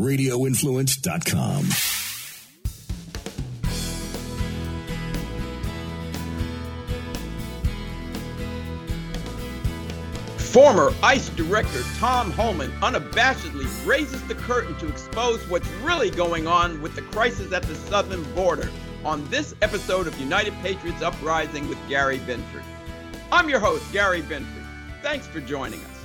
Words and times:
RadioInfluence.com. 0.00 1.64
Former 10.36 10.92
ICE 11.02 11.28
Director 11.30 11.82
Tom 11.98 12.30
Homan 12.32 12.70
unabashedly 12.80 13.66
raises 13.86 14.26
the 14.28 14.34
curtain 14.34 14.74
to 14.78 14.88
expose 14.88 15.46
what's 15.48 15.68
really 15.82 16.10
going 16.10 16.46
on 16.46 16.80
with 16.80 16.94
the 16.94 17.02
crisis 17.02 17.52
at 17.52 17.62
the 17.64 17.74
southern 17.74 18.22
border 18.34 18.70
on 19.04 19.28
this 19.28 19.54
episode 19.62 20.06
of 20.06 20.18
United 20.18 20.54
Patriots 20.62 21.02
Uprising 21.02 21.68
with 21.68 21.78
Gary 21.88 22.18
Binford. 22.20 22.64
I'm 23.30 23.48
your 23.48 23.60
host, 23.60 23.92
Gary 23.92 24.22
Binford. 24.22 24.64
Thanks 25.02 25.26
for 25.26 25.40
joining 25.40 25.80
us. 25.84 25.97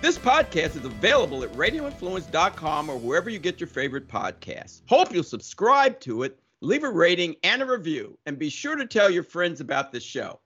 This 0.00 0.16
podcast 0.16 0.76
is 0.76 0.84
available 0.86 1.44
at 1.44 1.52
radioinfluence.com 1.52 2.88
or 2.88 2.96
wherever 2.96 3.28
you 3.28 3.38
get 3.38 3.60
your 3.60 3.66
favorite 3.66 4.08
podcasts. 4.08 4.80
Hope 4.88 5.12
you'll 5.12 5.22
subscribe 5.22 6.00
to 6.00 6.22
it, 6.22 6.40
leave 6.62 6.84
a 6.84 6.90
rating 6.90 7.36
and 7.44 7.60
a 7.60 7.66
review, 7.66 8.16
and 8.24 8.38
be 8.38 8.48
sure 8.48 8.76
to 8.76 8.86
tell 8.86 9.10
your 9.10 9.22
friends 9.22 9.60
about 9.60 9.92
this 9.92 10.02
show. 10.02 10.40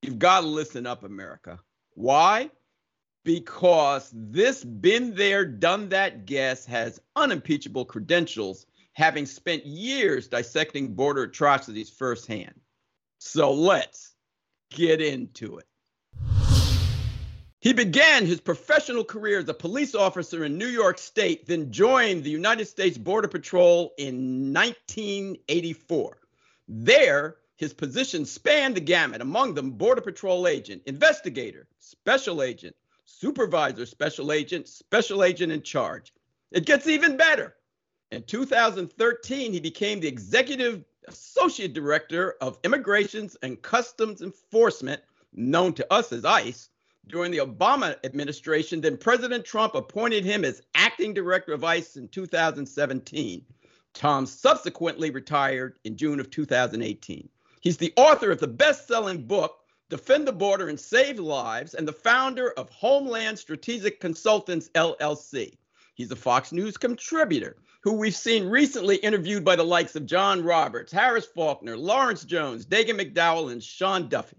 You've 0.00 0.18
got 0.18 0.40
to 0.40 0.46
listen 0.46 0.86
up, 0.86 1.04
America. 1.04 1.60
Why? 1.90 2.50
Because 3.22 4.10
this 4.14 4.64
been 4.64 5.14
there, 5.14 5.44
done 5.44 5.90
that 5.90 6.24
guest 6.24 6.66
has 6.66 6.98
unimpeachable 7.16 7.84
credentials, 7.84 8.64
having 8.94 9.26
spent 9.26 9.66
years 9.66 10.26
dissecting 10.26 10.94
border 10.94 11.24
atrocities 11.24 11.90
firsthand. 11.90 12.58
So 13.18 13.52
let's 13.52 14.14
get 14.70 15.02
into 15.02 15.58
it. 15.58 15.66
He 17.64 17.72
began 17.72 18.26
his 18.26 18.42
professional 18.42 19.04
career 19.04 19.38
as 19.38 19.48
a 19.48 19.54
police 19.54 19.94
officer 19.94 20.44
in 20.44 20.58
New 20.58 20.66
York 20.66 20.98
State, 20.98 21.46
then 21.46 21.72
joined 21.72 22.22
the 22.22 22.28
United 22.28 22.66
States 22.66 22.98
Border 22.98 23.26
Patrol 23.26 23.94
in 23.96 24.52
1984. 24.52 26.18
There, 26.68 27.36
his 27.56 27.72
positions 27.72 28.30
spanned 28.30 28.76
the 28.76 28.82
gamut, 28.82 29.22
among 29.22 29.54
them 29.54 29.70
Border 29.70 30.02
Patrol 30.02 30.46
agent, 30.46 30.82
investigator, 30.84 31.66
special 31.78 32.42
agent, 32.42 32.76
supervisor, 33.06 33.86
special 33.86 34.30
agent, 34.30 34.68
special 34.68 35.24
agent 35.24 35.50
in 35.50 35.62
charge. 35.62 36.12
It 36.52 36.66
gets 36.66 36.86
even 36.86 37.16
better. 37.16 37.56
In 38.10 38.24
2013, 38.24 39.54
he 39.54 39.60
became 39.60 40.00
the 40.00 40.08
executive 40.08 40.84
associate 41.08 41.72
director 41.72 42.34
of 42.42 42.58
Immigrations 42.62 43.38
and 43.42 43.62
Customs 43.62 44.20
Enforcement, 44.20 45.00
known 45.32 45.72
to 45.72 45.90
us 45.90 46.12
as 46.12 46.26
ICE 46.26 46.68
during 47.08 47.30
the 47.30 47.38
Obama 47.38 47.96
administration. 48.04 48.80
Then 48.80 48.96
President 48.96 49.44
Trump 49.44 49.74
appointed 49.74 50.24
him 50.24 50.44
as 50.44 50.62
acting 50.74 51.14
director 51.14 51.52
of 51.52 51.64
ICE 51.64 51.96
in 51.96 52.08
2017. 52.08 53.44
Tom 53.92 54.26
subsequently 54.26 55.10
retired 55.10 55.78
in 55.84 55.96
June 55.96 56.18
of 56.20 56.30
2018. 56.30 57.28
He's 57.60 57.76
the 57.76 57.92
author 57.96 58.30
of 58.30 58.40
the 58.40 58.48
best 58.48 58.88
selling 58.88 59.26
book, 59.26 59.58
Defend 59.88 60.26
the 60.26 60.32
Border 60.32 60.68
and 60.68 60.80
Save 60.80 61.18
Lives, 61.18 61.74
and 61.74 61.86
the 61.86 61.92
founder 61.92 62.50
of 62.52 62.68
Homeland 62.70 63.38
Strategic 63.38 64.00
Consultants, 64.00 64.68
LLC. 64.74 65.56
He's 65.94 66.10
a 66.10 66.16
Fox 66.16 66.52
News 66.52 66.76
contributor 66.76 67.56
who 67.82 67.92
we've 67.92 68.16
seen 68.16 68.48
recently 68.48 68.96
interviewed 68.96 69.44
by 69.44 69.54
the 69.54 69.62
likes 69.62 69.94
of 69.94 70.06
John 70.06 70.42
Roberts, 70.42 70.90
Harris 70.90 71.26
Faulkner, 71.26 71.76
Lawrence 71.76 72.24
Jones, 72.24 72.64
Dagen 72.64 72.98
McDowell, 72.98 73.52
and 73.52 73.62
Sean 73.62 74.08
Duffy. 74.08 74.38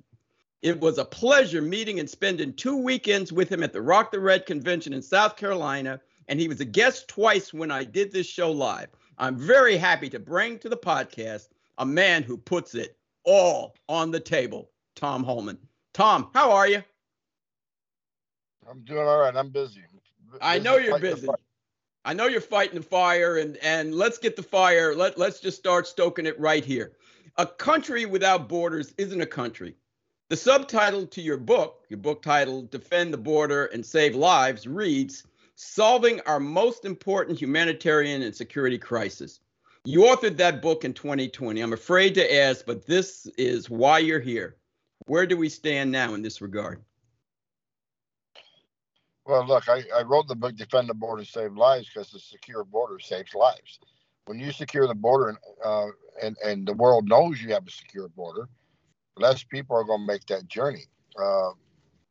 It 0.66 0.82
was 0.82 0.98
a 0.98 1.06
pleasure 1.06 1.62
meeting 1.62 2.00
and 2.00 2.10
spending 2.10 2.52
two 2.52 2.76
weekends 2.76 3.32
with 3.32 3.50
him 3.50 3.62
at 3.62 3.72
the 3.72 3.84
Rock 3.84 4.10
the 4.10 4.20
Red 4.20 4.48
convention 4.48 4.94
in 4.94 5.02
South 5.04 5.38
Carolina, 5.38 6.02
and 6.28 6.40
he 6.40 6.48
was 6.48 6.60
a 6.60 6.66
guest 6.66 7.08
twice 7.08 7.54
when 7.54 7.70
I 7.70 7.84
did 7.84 8.12
this 8.12 8.26
show 8.26 8.52
live. 8.52 8.88
I'm 9.20 9.38
very 9.38 9.78
happy 9.78 10.10
to 10.10 10.18
bring 10.18 10.58
to 10.58 10.68
the 10.68 10.76
podcast 10.76 11.50
a 11.78 11.86
man 11.86 12.24
who 12.24 12.36
puts 12.36 12.74
it 12.74 12.98
all 13.26 13.76
on 13.88 14.10
the 14.10 14.20
table, 14.20 14.72
Tom 14.96 15.24
Homan. 15.24 15.60
Tom, 15.94 16.32
how 16.34 16.52
are 16.52 16.68
you? 16.68 16.82
I'm 18.68 18.80
doing 18.86 19.08
all 19.08 19.20
right. 19.20 19.36
I'm 19.36 19.50
busy. 19.50 19.84
busy 20.32 20.40
I 20.42 20.58
know 20.58 20.78
you're 20.78 20.98
busy. 20.98 21.28
I 22.06 22.14
know 22.14 22.26
you're 22.26 22.42
fighting 22.42 22.80
the 22.80 22.84
fire, 22.84 23.38
and 23.38 23.58
and 23.58 23.94
let's 23.94 24.18
get 24.18 24.36
the 24.36 24.42
fire. 24.42 24.96
Let 24.96 25.20
let's 25.20 25.40
just 25.40 25.60
start 25.60 25.86
stoking 25.86 26.26
it 26.26 26.40
right 26.40 26.66
here. 26.66 26.94
A 27.38 27.46
country 27.46 28.08
without 28.08 28.50
borders 28.50 28.96
isn't 28.98 29.22
a 29.22 29.28
country. 29.28 29.76
The 30.36 30.42
subtitle 30.42 31.08
to 31.08 31.22
your 31.22 31.38
book, 31.38 31.86
your 31.88 31.98
book 31.98 32.22
titled 32.22 32.70
Defend 32.70 33.14
the 33.14 33.18
Border 33.18 33.68
and 33.68 33.86
Save 33.86 34.18
Lives, 34.18 34.68
reads 34.68 35.24
Solving 35.56 36.20
Our 36.26 36.42
Most 36.42 36.84
Important 36.84 37.40
Humanitarian 37.40 38.22
and 38.22 38.36
Security 38.36 38.78
Crisis. 38.78 39.40
You 39.86 40.02
authored 40.02 40.36
that 40.36 40.62
book 40.62 40.84
in 40.84 40.94
2020. 40.94 41.62
I'm 41.62 41.72
afraid 41.72 42.16
to 42.16 42.36
ask, 42.36 42.66
but 42.66 42.86
this 42.86 43.28
is 43.38 43.70
why 43.70 44.00
you're 44.00 44.20
here. 44.20 44.58
Where 45.06 45.26
do 45.26 45.38
we 45.38 45.48
stand 45.48 45.90
now 45.90 46.16
in 46.16 46.22
this 46.22 46.42
regard? 46.42 46.84
Well, 49.26 49.48
look, 49.48 49.70
I, 49.70 49.84
I 49.96 50.02
wrote 50.02 50.28
the 50.28 50.36
book 50.36 50.58
Defend 50.58 50.90
the 50.90 50.96
Border, 50.96 51.24
Save 51.24 51.56
Lives 51.56 51.88
because 51.88 52.12
the 52.12 52.20
secure 52.20 52.66
border 52.66 53.00
saves 53.00 53.34
lives. 53.34 53.80
When 54.26 54.38
you 54.40 54.52
secure 54.52 54.86
the 54.86 54.96
border 54.96 55.40
uh, 55.64 55.88
and, 56.22 56.36
and 56.44 56.68
the 56.68 56.74
world 56.74 57.08
knows 57.08 57.42
you 57.42 57.54
have 57.54 57.66
a 57.66 57.72
secure 57.72 58.10
border, 58.10 58.50
less 59.18 59.44
people 59.44 59.76
are 59.76 59.84
going 59.84 60.02
to 60.02 60.08
make 60.08 60.26
that 60.28 60.48
journey. 60.48 60.86
Uh, 61.20 61.52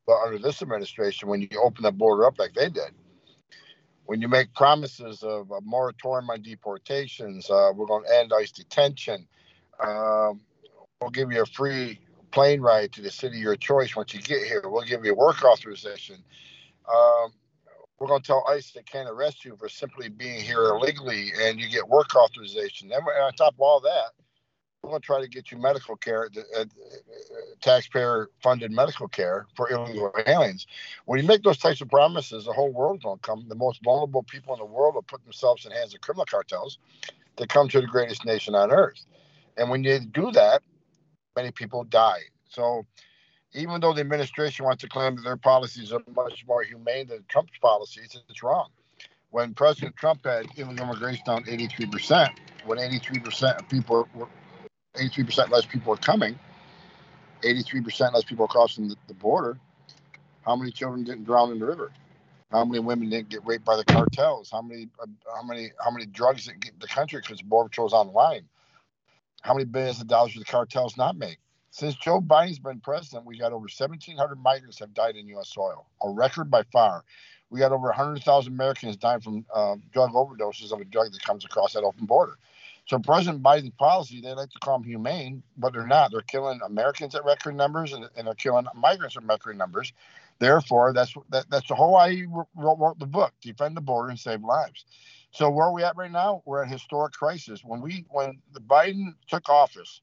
but 0.07 0.17
under 0.25 0.39
this 0.39 0.63
administration, 0.63 1.29
when 1.29 1.41
you 1.43 1.49
open 1.63 1.83
the 1.83 1.93
border 1.93 2.27
up 2.27 2.39
like 2.39 2.55
they 2.55 2.69
did, 2.69 2.93
when 4.07 4.21
you 4.21 4.29
make 4.29 4.53
promises 4.55 5.23
of 5.23 5.51
a 5.51 5.61
moratorium 5.63 6.29
on 6.31 6.43
deportations, 6.43 7.49
uh, 7.49 7.71
we're 7.75 7.87
going 7.87 8.05
to 8.05 8.19
end 8.19 8.33
ICE 8.33 8.53
detention. 8.53 9.27
Um, 9.83 10.41
we'll 11.01 11.11
give 11.11 11.33
you 11.33 11.43
a 11.43 11.47
free 11.47 11.99
plane 12.31 12.61
ride 12.61 12.93
to 12.93 13.03
the 13.03 13.11
city 13.11 13.37
of 13.37 13.43
your 13.43 13.57
choice 13.57 13.97
once 13.97 14.13
you 14.13 14.21
get 14.21 14.43
here. 14.47 14.63
We'll 14.65 14.85
give 14.85 15.05
you 15.05 15.15
work 15.15 15.43
authorization. 15.45 16.17
Um, 16.93 17.33
we're 17.99 18.09
going 18.09 18.21
to 18.21 18.27
tell 18.27 18.45
ICE 18.49 18.71
they 18.73 18.83
can't 18.83 19.09
arrest 19.09 19.45
you 19.45 19.57
for 19.57 19.69
simply 19.69 20.09
being 20.09 20.41
here 20.41 20.65
illegally, 20.65 21.33
and 21.41 21.59
you 21.59 21.69
get 21.69 21.89
work 21.89 22.15
authorization. 22.15 22.93
And 22.93 23.03
on 23.03 23.33
top 23.33 23.55
of 23.55 23.61
all 23.61 23.81
that, 23.81 24.11
we're 24.85 24.91
going 24.91 25.01
to 25.01 25.07
try 25.07 25.21
to 25.21 25.29
get 25.29 25.51
you 25.51 25.59
medical 25.59 25.97
care, 25.97 26.29
uh, 26.57 26.61
uh 26.61 26.65
taxpayer 27.61 28.29
funded 28.43 28.71
medical 28.71 29.09
care 29.09 29.47
for 29.57 29.71
illegal 29.71 30.13
aliens. 30.27 30.67
When 31.07 31.19
you 31.19 31.27
make 31.27 31.43
those 31.43 31.59
types 31.59 31.81
of 31.81 31.89
promises, 31.89 32.45
the 32.45 32.53
whole 32.53 32.71
world 32.71 33.03
will 33.05 33.17
come. 33.19 33.47
The 33.49 33.55
most 33.55 33.83
vulnerable 33.83 34.23
people 34.23 34.55
in 34.55 34.59
the 34.59 34.67
world 34.67 34.95
will 34.95 35.03
put 35.03 35.25
themselves 35.25 35.65
in 35.65 35.73
the 35.73 35.79
hands 35.79 35.95
of 35.95 36.01
criminal 36.03 36.27
cartels 36.27 36.79
to 37.37 37.47
come 37.47 37.69
to 37.69 37.81
the 37.81 37.87
greatest 37.87 38.25
nation 38.25 38.55
on 38.55 38.71
earth. 38.71 39.05
And 39.57 39.71
when 39.71 39.85
you 39.85 39.99
do 40.01 40.31
that, 40.33 40.63
many 41.35 41.51
people 41.51 41.85
die. 41.85 42.21
So 42.49 42.85
even 43.55 43.81
though 43.81 43.95
the 43.95 44.01
administration 44.01 44.65
wants 44.65 44.83
to 44.83 44.89
claim 44.89 45.17
that 45.17 45.23
their 45.23 45.37
policies 45.37 45.93
are 45.93 46.03
much 46.15 46.45
more 46.47 46.63
humane 46.63 47.07
than 47.07 47.25
Trump's 47.29 47.59
policies, 47.61 48.21
it's 48.29 48.43
wrong. 48.43 48.69
When 49.31 49.55
President 49.55 49.97
Trump 49.97 50.27
had 50.27 50.47
illegal 50.57 50.85
immigration 50.85 51.25
down 51.27 51.45
83%, 51.45 52.31
when 52.67 52.79
83% 52.79 53.59
of 53.59 53.69
people 53.69 54.07
were 54.15 54.29
83% 54.97 55.51
less 55.51 55.67
people 55.67 55.93
are 55.93 55.99
coming, 55.99 56.39
83% 57.43 58.13
less 58.13 58.25
people 58.25 58.45
are 58.45 58.49
crossing 58.49 58.89
the, 58.89 58.97
the, 59.09 59.15
border. 59.15 59.59
How 60.43 60.57
many 60.57 60.71
children 60.71 61.05
didn't 61.05 61.25
drown 61.25 61.53
in 61.53 61.59
the 61.59 61.67
river? 61.67 61.93
How 62.51 62.65
many 62.65 62.79
women 62.79 63.11
didn't 63.11 63.31
get 63.31 63.45
raped 63.45 63.65
by 63.65 63.77
the 63.77 63.85
cartels? 63.85 64.51
How 64.51 64.63
many 64.63 64.89
uh, 65.03 65.07
how 65.35 65.43
many 65.43 65.73
how 65.83 65.91
many 65.91 66.07
drugs 66.07 66.47
didn't 66.47 66.61
get 66.61 66.79
the 66.79 66.87
country 66.87 67.21
because 67.21 67.39
the 67.39 67.45
border 67.45 67.69
patrol's 67.69 67.93
online? 67.93 68.45
How 69.43 69.55
many 69.55 69.65
billions 69.65 70.01
of 70.01 70.07
dollars 70.07 70.35
did 70.35 70.43
the 70.43 70.47
cartels 70.47 70.97
not 70.97 71.17
make? 71.17 71.39
Since 71.71 71.97
Joe 71.97 72.21
Biden's 72.21 72.61
been 72.61 72.79
president, 72.79 73.27
we 73.27 73.37
got 73.37 73.53
over 73.53 73.63
1,700 73.65 74.37
migrants 74.37 74.79
have 74.79 74.95
died 74.95 75.17
in 75.17 75.27
U.S. 75.31 75.49
soil, 75.49 75.87
a 76.03 76.09
record 76.09 76.49
by 76.49 76.63
far. 76.73 77.05
We 77.51 77.59
got 77.59 77.73
over 77.73 77.89
100,000 77.89 78.53
Americans 78.53 78.97
dying 78.97 79.21
from 79.21 79.45
uh, 79.53 79.77
drug 79.93 80.13
overdoses 80.13 80.71
of 80.71 80.81
a 80.81 80.85
drug 80.85 81.13
that 81.13 81.23
comes 81.23 81.45
across 81.45 81.73
that 81.73 81.83
open 81.83 82.07
border. 82.07 82.39
So 82.87 82.99
President 82.99 83.43
Biden's 83.43 83.75
policy, 83.79 84.21
they 84.21 84.33
like 84.35 84.51
to 84.51 84.59
call 84.59 84.79
them 84.79 84.87
humane, 84.87 85.43
but 85.57 85.73
they're 85.73 85.87
not. 85.87 86.11
They're 86.11 86.21
killing 86.21 86.61
Americans 86.65 87.15
at 87.15 87.25
record 87.25 87.57
numbers, 87.57 87.93
and, 87.95 88.09
and 88.17 88.27
they're 88.27 88.35
killing 88.35 88.67
migrants 88.75 89.17
at 89.17 89.25
record 89.25 89.57
numbers. 89.57 89.93
Therefore, 90.39 90.93
that's 90.93 91.15
that, 91.31 91.47
that's 91.49 91.69
the 91.69 91.75
whole 91.75 91.99
he 92.05 92.27
wrote, 92.27 92.49
wrote 92.55 92.99
the 92.99 93.07
book, 93.07 93.33
defend 93.41 93.77
the 93.77 93.81
border 93.81 94.11
and 94.11 94.19
save 94.19 94.43
lives. 94.43 94.85
So 95.31 95.49
where 95.49 95.67
are 95.67 95.73
we 95.73 95.83
at 95.83 95.97
right 95.97 96.11
now? 96.11 96.43
We're 96.45 96.63
at 96.63 96.71
historic 96.71 97.15
crisis. 97.15 97.63
When 97.65 97.81
we 97.81 98.05
when 98.11 98.41
the 98.53 98.61
Biden 98.61 99.15
took 99.29 99.49
office, 99.49 100.03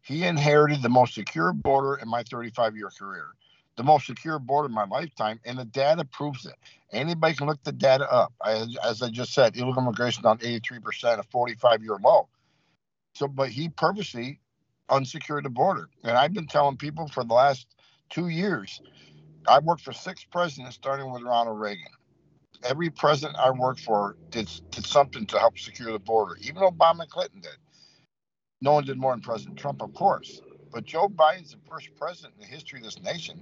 he 0.00 0.24
inherited 0.24 0.82
the 0.82 0.88
most 0.88 1.14
secure 1.14 1.52
border 1.52 1.96
in 1.96 2.08
my 2.08 2.22
35 2.22 2.76
year 2.76 2.90
career 2.96 3.26
the 3.76 3.84
most 3.84 4.06
secure 4.06 4.38
border 4.38 4.68
in 4.68 4.74
my 4.74 4.86
lifetime, 4.86 5.40
and 5.44 5.58
the 5.58 5.64
data 5.66 6.04
proves 6.04 6.46
it. 6.46 6.54
Anybody 6.92 7.34
can 7.34 7.46
look 7.48 7.62
the 7.64 7.72
data 7.72 8.10
up. 8.12 8.32
I, 8.42 8.66
as 8.84 9.02
I 9.02 9.10
just 9.10 9.34
said, 9.34 9.56
illegal 9.56 9.82
immigration 9.82 10.24
down 10.24 10.38
83%, 10.38 11.18
a 11.20 11.22
45 11.24 11.82
year 11.82 11.98
low. 12.02 12.28
So, 13.14 13.28
but 13.28 13.50
he 13.50 13.68
purposely 13.70 14.40
unsecured 14.90 15.44
the 15.44 15.50
border. 15.50 15.88
And 16.04 16.16
I've 16.16 16.34
been 16.34 16.46
telling 16.48 16.76
people 16.78 17.08
for 17.08 17.24
the 17.24 17.34
last 17.34 17.66
two 18.10 18.28
years, 18.28 18.80
I've 19.48 19.64
worked 19.64 19.82
for 19.82 19.92
six 19.92 20.24
presidents, 20.24 20.76
starting 20.76 21.12
with 21.12 21.22
Ronald 21.22 21.60
Reagan. 21.60 21.84
every 22.64 22.90
president 22.90 23.38
I 23.38 23.50
worked 23.52 23.80
for 23.80 24.16
did 24.30 24.50
did 24.72 24.86
something 24.86 25.26
to 25.28 25.40
help 25.40 25.58
secure 25.58 25.92
the 25.92 26.00
border. 26.00 26.36
Even 26.42 26.62
Obama 26.62 27.02
and 27.02 27.10
Clinton 27.10 27.40
did. 27.42 27.56
No 28.62 28.72
one 28.72 28.84
did 28.84 28.98
more 28.98 29.12
than 29.12 29.22
President 29.22 29.58
Trump, 29.58 29.82
of 29.82 29.94
course. 29.94 30.40
But 30.72 30.86
Joe 30.86 31.08
Biden's 31.08 31.52
the 31.52 31.58
first 31.70 31.90
president 31.98 32.34
in 32.36 32.42
the 32.42 32.46
history 32.48 32.80
of 32.80 32.84
this 32.84 33.02
nation 33.02 33.40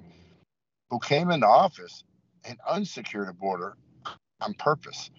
who 0.90 0.98
came 0.98 1.31
into 1.31 1.46
office 1.46 2.04
and 2.44 2.58
unsecured 2.69 3.28
a 3.28 3.32
border 3.32 3.76
on 4.40 4.54
purpose. 4.54 5.10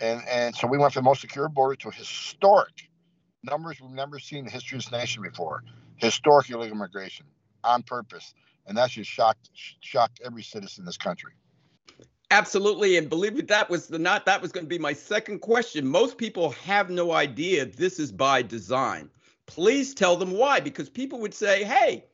And 0.00 0.20
and 0.28 0.54
so 0.54 0.66
we 0.66 0.78
went 0.78 0.92
from 0.92 1.04
the 1.04 1.10
most 1.10 1.20
secure 1.20 1.48
border 1.48 1.76
to 1.76 1.90
historic 1.90 2.88
numbers 3.42 3.80
we've 3.80 3.90
never 3.90 4.18
seen 4.18 4.40
in 4.40 4.44
the 4.46 4.50
history 4.50 4.78
of 4.78 4.84
this 4.84 4.92
nation 4.92 5.22
before. 5.22 5.62
Historic 5.96 6.50
illegal 6.50 6.76
immigration 6.76 7.26
on 7.64 7.82
purpose. 7.82 8.34
And 8.66 8.76
that 8.76 8.90
just 8.90 9.10
shocked 9.10 9.50
shocked 9.80 10.20
every 10.24 10.42
citizen 10.42 10.82
in 10.82 10.86
this 10.86 10.96
country. 10.96 11.32
Absolutely, 12.30 12.96
and 12.96 13.10
believe 13.10 13.34
me, 13.34 13.42
that 13.42 13.68
was 13.68 13.88
the 13.88 13.98
not 13.98 14.24
that 14.24 14.40
was 14.40 14.52
going 14.52 14.64
to 14.64 14.68
be 14.68 14.78
my 14.78 14.94
second 14.94 15.40
question. 15.40 15.86
Most 15.86 16.16
people 16.16 16.50
have 16.52 16.88
no 16.88 17.12
idea 17.12 17.66
this 17.66 17.98
is 17.98 18.10
by 18.10 18.40
design. 18.40 19.10
Please 19.46 19.92
tell 19.92 20.16
them 20.16 20.30
why, 20.30 20.58
because 20.58 20.88
people 20.88 21.20
would 21.20 21.34
say, 21.34 21.62
"Hey, 21.62 22.06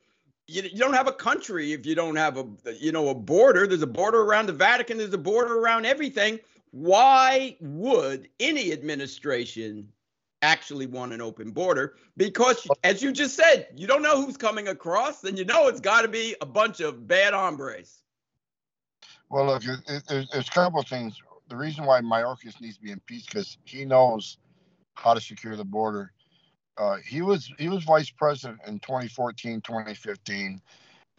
you, 0.48 0.62
you 0.62 0.78
don't 0.78 0.94
have 0.94 1.06
a 1.06 1.12
country 1.12 1.72
if 1.72 1.86
you 1.86 1.94
don't 1.94 2.16
have 2.16 2.36
a 2.36 2.46
you 2.78 2.92
know 2.92 3.08
a 3.08 3.14
border. 3.14 3.66
There's 3.66 3.82
a 3.82 3.86
border 3.86 4.22
around 4.22 4.46
the 4.46 4.52
Vatican. 4.52 4.98
There's 4.98 5.14
a 5.14 5.18
border 5.18 5.58
around 5.58 5.86
everything. 5.86 6.40
Why 6.70 7.56
would 7.60 8.28
any 8.40 8.72
administration 8.72 9.88
actually 10.42 10.86
want 10.86 11.12
an 11.12 11.20
open 11.20 11.50
border 11.50 11.96
because 12.16 12.64
as 12.84 13.02
you 13.02 13.10
just 13.10 13.34
said 13.34 13.66
you 13.74 13.88
don't 13.88 14.02
know 14.02 14.22
who's 14.22 14.36
coming 14.36 14.68
across 14.68 15.24
and 15.24 15.36
you 15.36 15.44
know 15.44 15.66
it's 15.66 15.80
got 15.80 16.02
to 16.02 16.06
be 16.06 16.36
a 16.40 16.46
bunch 16.46 16.78
of 16.78 17.08
bad 17.08 17.34
hombres 17.34 18.04
well, 19.30 19.46
look, 19.46 19.64
it, 19.64 19.80
it, 19.88 20.02
there's, 20.08 20.28
there's 20.30 20.48
a 20.48 20.50
couple 20.50 20.80
of 20.80 20.86
things. 20.86 21.20
The 21.48 21.56
reason 21.56 21.84
why 21.84 22.00
Mayorkas 22.00 22.60
needs 22.60 22.76
to 22.76 22.82
be 22.82 22.90
impeached 22.90 23.28
because 23.28 23.58
he 23.64 23.84
knows 23.84 24.38
how 24.94 25.14
to 25.14 25.20
secure 25.20 25.56
the 25.56 25.64
border. 25.64 26.12
Uh, 26.78 26.96
he 27.06 27.22
was 27.22 27.52
he 27.58 27.68
was 27.68 27.84
vice 27.84 28.10
president 28.10 28.60
in 28.66 28.78
2014, 28.80 29.60
2015. 29.62 30.62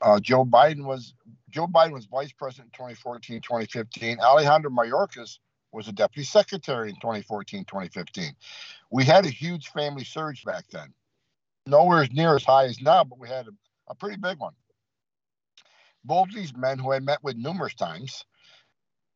Uh, 0.02 0.20
Joe 0.20 0.46
Biden 0.46 0.86
was 0.86 1.14
Joe 1.50 1.68
Biden 1.68 1.94
was 1.94 2.06
vice 2.06 2.32
president 2.32 2.68
in 2.68 2.78
2014, 2.78 3.42
2015. 3.42 4.20
Alejandro 4.22 4.72
Mayorkas 4.72 5.40
was 5.74 5.88
a 5.88 5.92
deputy 5.92 6.26
secretary 6.26 6.90
in 6.90 6.96
2014, 6.96 7.66
2015. 7.66 8.34
We 8.92 9.04
had 9.06 9.26
a 9.26 9.30
huge 9.30 9.68
family 9.70 10.06
surge 10.06 10.46
back 10.46 10.66
then. 10.72 10.94
Nowhere 11.68 12.08
near 12.12 12.36
as 12.36 12.44
high 12.44 12.66
as 12.66 12.82
now, 12.82 13.04
but 13.04 13.20
we 13.20 13.30
had 13.30 13.48
a, 13.48 13.52
a 13.90 13.96
pretty 13.96 14.18
big 14.18 14.40
one 14.40 14.54
both 16.04 16.30
these 16.34 16.56
men 16.56 16.80
who 16.80 16.94
I 16.94 17.00
met 17.00 17.24
with 17.24 17.38
numerous 17.38 17.76
times, 17.76 18.26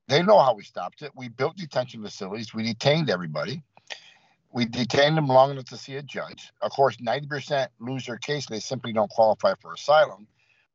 they 0.07 0.22
know 0.22 0.40
how 0.40 0.54
we 0.54 0.63
stopped 0.63 1.01
it. 1.01 1.12
We 1.16 1.30
built 1.30 1.57
detention 1.57 2.04
facilities. 2.04 2.54
We 2.54 2.63
detained 2.63 3.10
everybody. 3.10 3.63
We 4.53 4.65
detained 4.65 5.17
them 5.17 5.27
long 5.27 5.51
enough 5.51 5.65
to 5.65 5.77
see 5.77 5.95
a 5.97 6.03
judge. 6.03 6.51
Of 6.61 6.71
course, 6.71 6.97
90% 6.97 7.69
lose 7.79 8.05
their 8.05 8.19
case. 8.19 8.45
They 8.45 8.59
simply 8.59 8.94
don't 8.94 9.09
qualify 9.09 9.55
for 9.59 9.73
asylum. 9.73 10.27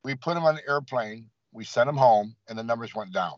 We 0.03 0.17
put 0.17 0.35
them 0.35 0.45
on 0.45 0.57
an 0.57 0.63
airplane. 0.69 1.31
We 1.53 1.65
sent 1.65 1.87
them 1.87 1.97
home, 1.97 2.35
and 2.49 2.59
the 2.59 2.65
numbers 2.65 2.95
went 2.95 3.13
down. 3.13 3.35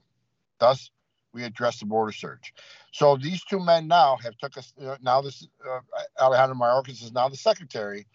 Thus, 0.59 0.91
we 1.35 1.45
addressed 1.45 1.81
the 1.81 1.87
border 1.87 2.13
surge. 2.13 2.55
So 2.93 3.19
these 3.19 3.45
two 3.45 3.61
men 3.61 3.87
now 3.87 4.17
have 4.23 4.37
took 4.39 4.57
us. 4.59 4.73
Uh, 4.83 4.97
now 5.03 5.21
this 5.21 5.47
uh, 5.69 5.81
Alejandro 6.21 6.57
Mayorkas 6.57 7.03
is 7.03 7.13
now 7.13 7.29
the 7.29 7.37
secretary, 7.37 8.07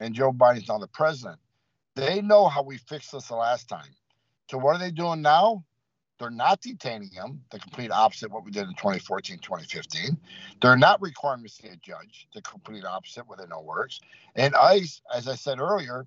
and 0.00 0.14
Joe 0.14 0.32
Biden 0.32 0.58
is 0.58 0.68
now 0.68 0.78
the 0.78 0.88
president. 0.88 1.38
They 1.96 2.20
know 2.20 2.48
how 2.48 2.62
we 2.62 2.78
fixed 2.78 3.12
this 3.12 3.28
the 3.28 3.36
last 3.36 3.68
time. 3.68 3.94
So 4.50 4.58
what 4.58 4.76
are 4.76 4.78
they 4.80 4.90
doing 4.90 5.22
now? 5.22 5.64
They're 6.18 6.30
not 6.30 6.60
detaining 6.62 7.10
him, 7.10 7.42
the 7.50 7.58
complete 7.60 7.90
opposite 7.92 8.26
of 8.26 8.32
what 8.32 8.44
we 8.44 8.50
did 8.52 8.64
in 8.68 8.74
2014, 8.74 9.38
2015. 9.40 10.18
They're 10.62 10.76
not 10.76 11.02
requiring 11.02 11.42
to 11.44 11.48
see 11.48 11.68
a 11.68 11.76
judge, 11.76 12.28
the 12.34 12.42
complete 12.42 12.84
opposite, 12.84 13.28
where 13.28 13.38
they 13.38 13.46
know 13.46 13.60
works. 13.62 14.00
And 14.36 14.54
ICE, 14.54 15.02
as 15.14 15.28
I 15.28 15.36
said 15.36 15.60
earlier, 15.60 16.06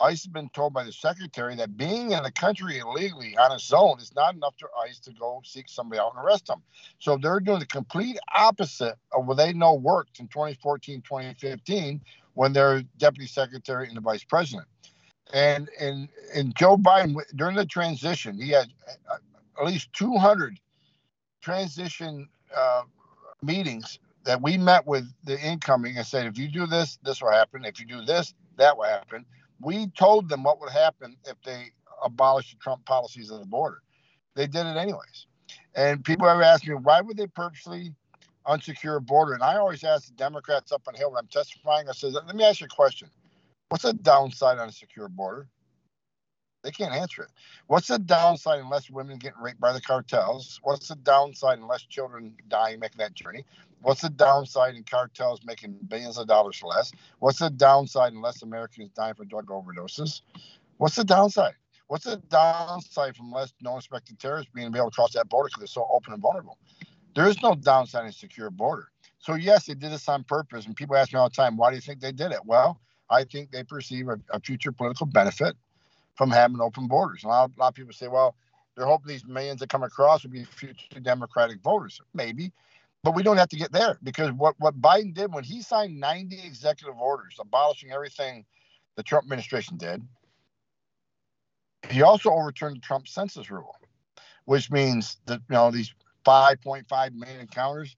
ICE 0.00 0.24
has 0.24 0.26
been 0.26 0.50
told 0.50 0.74
by 0.74 0.84
the 0.84 0.92
secretary 0.92 1.56
that 1.56 1.76
being 1.76 2.12
in 2.12 2.22
the 2.22 2.30
country 2.32 2.78
illegally 2.78 3.36
on 3.38 3.52
its 3.52 3.72
own 3.72 3.98
is 4.00 4.14
not 4.14 4.34
enough 4.34 4.54
for 4.58 4.68
ICE 4.86 4.98
to 5.00 5.12
go 5.12 5.40
seek 5.44 5.68
somebody 5.68 6.00
out 6.00 6.12
and 6.16 6.24
arrest 6.24 6.46
them. 6.46 6.62
So 6.98 7.16
they're 7.16 7.40
doing 7.40 7.60
the 7.60 7.66
complete 7.66 8.18
opposite 8.34 8.96
of 9.12 9.26
what 9.26 9.38
they 9.38 9.52
know 9.52 9.74
worked 9.74 10.20
in 10.20 10.28
2014, 10.28 11.02
2015 11.02 12.00
when 12.34 12.52
they're 12.52 12.82
deputy 12.98 13.26
secretary 13.26 13.88
and 13.88 13.96
the 13.96 14.02
vice 14.02 14.24
president. 14.24 14.68
And 15.32 15.68
and 15.80 16.08
and 16.34 16.54
Joe 16.56 16.76
Biden 16.76 17.16
during 17.36 17.56
the 17.56 17.66
transition, 17.66 18.40
he 18.40 18.50
had 18.50 18.68
at 19.58 19.66
least 19.66 19.92
200 19.94 20.58
transition 21.40 22.28
uh, 22.56 22.82
meetings 23.42 23.98
that 24.24 24.42
we 24.42 24.58
met 24.58 24.86
with 24.86 25.06
the 25.24 25.40
incoming 25.40 25.96
and 25.96 26.06
said, 26.06 26.26
if 26.26 26.38
you 26.38 26.48
do 26.48 26.66
this, 26.66 26.98
this 27.04 27.22
will 27.22 27.30
happen. 27.30 27.64
If 27.64 27.78
you 27.78 27.86
do 27.86 28.04
this, 28.04 28.34
that 28.56 28.76
will 28.76 28.84
happen. 28.84 29.24
We 29.60 29.86
told 29.96 30.28
them 30.28 30.42
what 30.42 30.60
would 30.60 30.70
happen 30.70 31.16
if 31.24 31.36
they 31.44 31.70
abolished 32.04 32.50
the 32.50 32.58
Trump 32.58 32.84
policies 32.84 33.30
of 33.30 33.40
the 33.40 33.46
border. 33.46 33.82
They 34.34 34.46
did 34.46 34.66
it 34.66 34.76
anyways. 34.76 35.26
And 35.74 36.04
people 36.04 36.26
have 36.26 36.40
asked 36.40 36.66
me, 36.66 36.74
why 36.74 37.00
would 37.00 37.16
they 37.16 37.26
purposely 37.28 37.94
unsecure 38.46 38.96
a 38.96 39.00
border? 39.00 39.34
And 39.34 39.42
I 39.42 39.56
always 39.56 39.84
ask 39.84 40.08
the 40.08 40.14
Democrats 40.14 40.72
up 40.72 40.82
on 40.88 40.94
Hill 40.94 41.12
when 41.12 41.18
I'm 41.18 41.28
testifying, 41.28 41.88
I 41.88 41.92
said, 41.92 42.12
let 42.12 42.34
me 42.34 42.44
ask 42.44 42.60
you 42.60 42.66
a 42.66 42.68
question. 42.68 43.08
What's 43.68 43.84
the 43.84 43.92
downside 43.92 44.58
on 44.58 44.68
a 44.68 44.72
secure 44.72 45.08
border? 45.08 45.48
They 46.66 46.72
can't 46.72 46.92
answer 46.92 47.22
it. 47.22 47.30
What's 47.68 47.86
the 47.86 47.98
downside 48.00 48.58
unless 48.58 48.90
women 48.90 49.18
get 49.18 49.34
raped 49.40 49.60
by 49.60 49.72
the 49.72 49.80
cartels? 49.80 50.58
What's 50.64 50.88
the 50.88 50.96
downside 50.96 51.60
unless 51.60 51.82
children 51.82 52.34
die 52.48 52.74
making 52.74 52.98
that 52.98 53.14
journey? 53.14 53.44
What's 53.82 54.00
the 54.00 54.10
downside 54.10 54.74
in 54.74 54.82
cartels 54.82 55.42
making 55.44 55.78
billions 55.86 56.18
of 56.18 56.26
dollars 56.26 56.60
less? 56.64 56.90
What's 57.20 57.38
the 57.38 57.50
downside 57.50 58.14
unless 58.14 58.42
Americans 58.42 58.90
die 58.96 59.12
from 59.12 59.28
drug 59.28 59.46
overdoses? 59.46 60.22
What's 60.78 60.96
the 60.96 61.04
downside? 61.04 61.54
What's 61.86 62.04
the 62.04 62.16
downside 62.16 63.14
from 63.14 63.30
less 63.30 63.54
no 63.62 63.76
inspected 63.76 64.18
terrorists 64.18 64.50
being 64.52 64.74
able 64.74 64.90
to 64.90 64.94
cross 64.94 65.12
that 65.12 65.28
border 65.28 65.46
because 65.46 65.60
they're 65.60 65.66
so 65.68 65.88
open 65.88 66.14
and 66.14 66.20
vulnerable? 66.20 66.58
There 67.14 67.28
is 67.28 67.40
no 67.44 67.54
downside 67.54 68.02
in 68.02 68.08
a 68.08 68.12
secure 68.12 68.50
border. 68.50 68.88
So 69.20 69.34
yes, 69.34 69.66
they 69.66 69.74
did 69.74 69.92
this 69.92 70.08
on 70.08 70.24
purpose. 70.24 70.66
And 70.66 70.74
people 70.74 70.96
ask 70.96 71.12
me 71.12 71.20
all 71.20 71.28
the 71.28 71.36
time, 71.36 71.56
why 71.56 71.70
do 71.70 71.76
you 71.76 71.80
think 71.80 72.00
they 72.00 72.10
did 72.10 72.32
it? 72.32 72.40
Well, 72.44 72.80
I 73.08 73.22
think 73.22 73.52
they 73.52 73.62
perceive 73.62 74.08
a, 74.08 74.18
a 74.30 74.40
future 74.40 74.72
political 74.72 75.06
benefit 75.06 75.56
from 76.16 76.30
having 76.30 76.60
open 76.60 76.88
borders. 76.88 77.22
And 77.22 77.30
a 77.30 77.34
lot, 77.34 77.50
a 77.56 77.60
lot, 77.60 77.68
of 77.68 77.74
people 77.74 77.92
say, 77.92 78.08
well, 78.08 78.34
they're 78.74 78.86
hoping 78.86 79.08
these 79.08 79.26
millions 79.26 79.60
that 79.60 79.68
come 79.68 79.82
across 79.82 80.22
will 80.22 80.30
be 80.30 80.44
future 80.44 81.00
Democratic 81.00 81.60
voters. 81.62 82.00
Maybe, 82.14 82.52
but 83.02 83.14
we 83.14 83.22
don't 83.22 83.36
have 83.36 83.48
to 83.50 83.56
get 83.56 83.72
there 83.72 83.98
because 84.02 84.32
what, 84.32 84.54
what 84.58 84.80
Biden 84.80 85.14
did 85.14 85.32
when 85.32 85.44
he 85.44 85.62
signed 85.62 85.98
90 85.98 86.40
executive 86.44 86.98
orders 86.98 87.36
abolishing 87.40 87.92
everything 87.92 88.44
the 88.96 89.02
Trump 89.02 89.24
administration 89.24 89.76
did, 89.76 90.02
he 91.90 92.02
also 92.02 92.30
overturned 92.30 92.76
the 92.76 92.80
Trump 92.80 93.06
census 93.06 93.50
rule, 93.50 93.76
which 94.46 94.70
means 94.70 95.18
that 95.26 95.40
you 95.48 95.54
know 95.54 95.70
these 95.70 95.94
5.5 96.24 97.14
million 97.14 97.40
encounters 97.40 97.96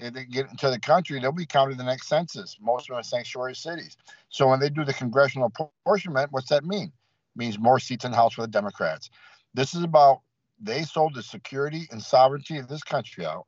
if 0.00 0.14
they 0.14 0.24
get 0.24 0.50
into 0.50 0.70
the 0.70 0.78
country, 0.78 1.18
they'll 1.20 1.32
be 1.32 1.46
counted 1.46 1.72
in 1.72 1.78
the 1.78 1.84
next 1.84 2.08
census. 2.08 2.56
Most 2.60 2.82
of 2.82 2.88
them 2.88 2.98
are 2.98 3.02
sanctuary 3.02 3.54
cities. 3.54 3.96
So 4.28 4.48
when 4.48 4.60
they 4.60 4.68
do 4.68 4.84
the 4.84 4.94
congressional 4.94 5.50
apportionment, 5.84 6.30
what's 6.30 6.48
that 6.50 6.64
mean? 6.64 6.92
Means 7.38 7.58
more 7.58 7.78
seats 7.78 8.04
in 8.04 8.10
the 8.10 8.16
House 8.16 8.34
for 8.34 8.42
the 8.42 8.48
Democrats. 8.48 9.08
This 9.54 9.74
is 9.74 9.82
about 9.82 10.20
they 10.60 10.82
sold 10.82 11.14
the 11.14 11.22
security 11.22 11.88
and 11.90 12.02
sovereignty 12.02 12.58
of 12.58 12.68
this 12.68 12.82
country 12.82 13.24
out 13.24 13.46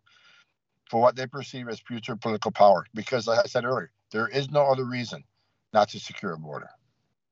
for 0.88 1.00
what 1.00 1.16
they 1.16 1.26
perceive 1.26 1.68
as 1.68 1.80
future 1.80 2.16
political 2.16 2.52
power. 2.52 2.86
Because, 2.94 3.26
like 3.26 3.40
I 3.40 3.48
said 3.48 3.64
earlier, 3.64 3.90
there 4.12 4.28
is 4.28 4.50
no 4.50 4.62
other 4.62 4.84
reason 4.84 5.24
not 5.72 5.88
to 5.90 6.00
secure 6.00 6.32
a 6.32 6.38
border. 6.38 6.70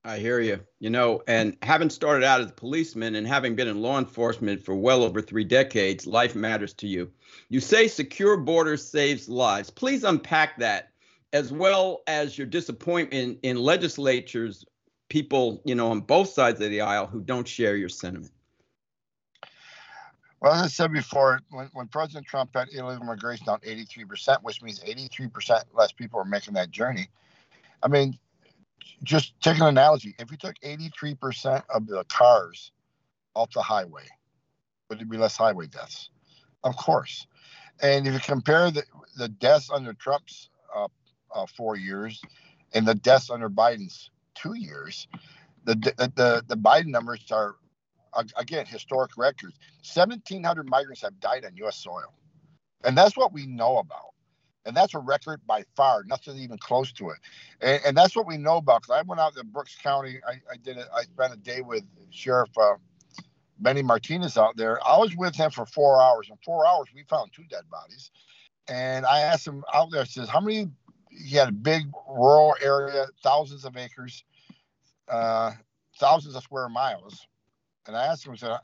I 0.04 0.18
hear 0.18 0.40
you. 0.40 0.60
You 0.78 0.90
know, 0.90 1.22
and 1.26 1.56
having 1.62 1.90
started 1.90 2.24
out 2.24 2.40
as 2.40 2.50
a 2.50 2.54
policeman 2.54 3.16
and 3.16 3.26
having 3.26 3.56
been 3.56 3.68
in 3.68 3.82
law 3.82 3.98
enforcement 3.98 4.64
for 4.64 4.74
well 4.74 5.02
over 5.02 5.20
three 5.20 5.44
decades, 5.44 6.06
life 6.06 6.34
matters 6.34 6.72
to 6.74 6.86
you. 6.86 7.10
You 7.48 7.60
say 7.60 7.88
secure 7.88 8.36
borders 8.36 8.86
saves 8.86 9.28
lives. 9.28 9.70
Please 9.70 10.04
unpack 10.04 10.58
that, 10.58 10.90
as 11.32 11.52
well 11.52 12.02
as 12.06 12.38
your 12.38 12.46
disappointment 12.46 13.38
in 13.42 13.58
legislatures, 13.58 14.64
people, 15.08 15.62
you 15.64 15.74
know, 15.74 15.90
on 15.90 16.00
both 16.00 16.28
sides 16.30 16.60
of 16.60 16.70
the 16.70 16.80
aisle 16.80 17.06
who 17.06 17.20
don't 17.20 17.46
share 17.46 17.76
your 17.76 17.88
sentiment. 17.88 18.32
Well, 20.40 20.52
as 20.52 20.62
I 20.62 20.68
said 20.68 20.92
before, 20.92 21.40
when, 21.50 21.68
when 21.72 21.88
President 21.88 22.26
Trump 22.26 22.50
had 22.54 22.68
illegal 22.72 23.02
immigration 23.02 23.46
down 23.46 23.58
83%, 23.60 24.42
which 24.42 24.62
means 24.62 24.80
83% 24.80 25.64
less 25.74 25.92
people 25.92 26.20
are 26.20 26.24
making 26.24 26.54
that 26.54 26.70
journey. 26.70 27.08
I 27.82 27.88
mean, 27.88 28.18
just 29.02 29.40
take 29.40 29.56
an 29.56 29.66
analogy. 29.66 30.14
If 30.18 30.30
you 30.30 30.36
took 30.36 30.54
83% 30.60 31.62
of 31.74 31.86
the 31.86 32.04
cars 32.04 32.70
off 33.34 33.50
the 33.52 33.62
highway, 33.62 34.04
would 34.88 35.00
there 35.00 35.06
be 35.06 35.16
less 35.16 35.36
highway 35.36 35.66
deaths? 35.66 36.10
Of 36.62 36.76
course. 36.76 37.26
And 37.80 38.06
if 38.06 38.14
you 38.14 38.20
compare 38.20 38.70
the, 38.70 38.84
the 39.16 39.28
deaths 39.28 39.70
under 39.72 39.92
Trump's 39.92 40.50
uh, 40.74 40.88
uh, 41.34 41.46
four 41.46 41.76
years 41.76 42.20
and 42.74 42.86
the 42.86 42.94
deaths 42.94 43.30
under 43.30 43.48
Biden's 43.48 44.10
two 44.40 44.54
years, 44.54 45.09
the, 45.64 45.75
the, 45.75 46.45
the 46.47 46.57
Biden 46.57 46.87
numbers 46.87 47.21
are 47.30 47.57
again, 48.37 48.66
historic 48.66 49.12
records. 49.16 49.59
1,700 49.95 50.68
migrants 50.68 51.02
have 51.02 51.18
died 51.21 51.45
on 51.45 51.57
U.S. 51.57 51.76
soil. 51.76 52.14
And 52.85 52.97
that's 52.97 53.16
what 53.16 53.33
we 53.33 53.47
know 53.47 53.78
about. 53.78 54.14
And 54.64 54.76
that's 54.76 54.95
a 54.95 54.99
record 54.99 55.40
by 55.47 55.64
far, 55.76 56.04
nothing 56.04 56.37
even 56.37 56.59
close 56.59 56.92
to 56.92 57.11
it. 57.11 57.18
And, 57.61 57.80
and 57.87 57.97
that's 57.97 58.14
what 58.14 58.26
we 58.26 58.37
know 58.37 58.59
about. 58.59 58.83
Because 58.83 58.99
I 58.99 59.02
went 59.02 59.21
out 59.21 59.35
to 59.37 59.45
Brooks 59.45 59.76
County. 59.83 60.21
I, 60.26 60.35
I 60.52 60.57
did 60.62 60.76
it. 60.76 60.87
I 60.95 61.02
spent 61.02 61.33
a 61.33 61.37
day 61.37 61.62
with 61.62 61.85
Sheriff 62.11 62.50
uh, 62.59 62.75
Benny 63.61 63.83
Martinez 63.83 64.37
out 64.37 64.57
there. 64.57 64.78
I 64.87 64.99
was 64.99 65.16
with 65.16 65.35
him 65.35 65.50
for 65.50 65.64
four 65.66 66.02
hours. 66.02 66.28
In 66.30 66.37
four 66.45 66.66
hours, 66.66 66.88
we 66.95 67.02
found 67.04 67.33
two 67.33 67.45
dead 67.50 67.64
bodies. 67.71 68.11
And 68.68 69.07
I 69.07 69.21
asked 69.21 69.47
him 69.47 69.64
out 69.73 69.90
there, 69.90 70.02
I 70.02 70.04
says, 70.04 70.28
how 70.28 70.40
many? 70.40 70.68
He 71.18 71.37
had 71.37 71.48
a 71.48 71.52
big 71.52 71.84
rural 72.08 72.56
area, 72.62 73.06
thousands 73.22 73.64
of 73.64 73.76
acres, 73.76 74.25
uh, 75.08 75.52
thousands 75.98 76.37
of 76.37 76.42
square 76.42 76.68
miles. 76.68 77.26
And 77.87 77.96
I 77.96 78.06
asked 78.06 78.26
him, 78.26 78.32
I 78.32 78.37
said, 78.37 78.58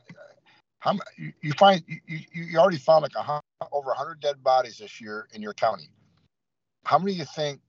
how 0.79 0.93
you, 1.17 1.33
you 1.41 1.53
find 1.53 1.83
you, 1.87 2.19
you 2.31 2.59
already 2.59 2.77
found 2.77 3.03
like 3.03 3.15
a 3.15 3.41
over 3.71 3.87
100 3.87 4.19
dead 4.19 4.43
bodies 4.43 4.77
this 4.77 5.01
year 5.01 5.27
in 5.33 5.41
your 5.41 5.53
county. 5.53 5.89
How 6.83 6.99
many 6.99 7.13
do 7.13 7.17
you 7.17 7.25
think 7.25 7.59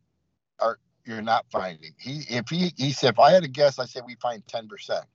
are 0.61 0.79
you're 1.07 1.23
not 1.23 1.47
finding? 1.51 1.93
He 1.99 2.25
if 2.29 2.49
he 2.51 2.73
he 2.77 2.93
said 2.93 3.15
if 3.15 3.19
I 3.19 3.33
had 3.33 3.43
a 3.45 3.49
guess, 3.49 3.79
I 3.79 3.87
say 3.87 4.01
we 4.05 4.17
find 4.17 4.47
10 4.47 4.69
percent 4.69 5.07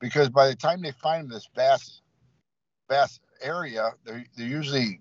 because 0.00 0.28
by 0.28 0.48
the 0.48 0.54
time 0.54 0.82
they 0.82 0.92
find 0.92 1.30
this 1.30 1.48
vast 1.54 2.02
vast 2.90 3.20
area, 3.40 3.92
they 4.04 4.26
they 4.36 4.44
usually 4.44 5.00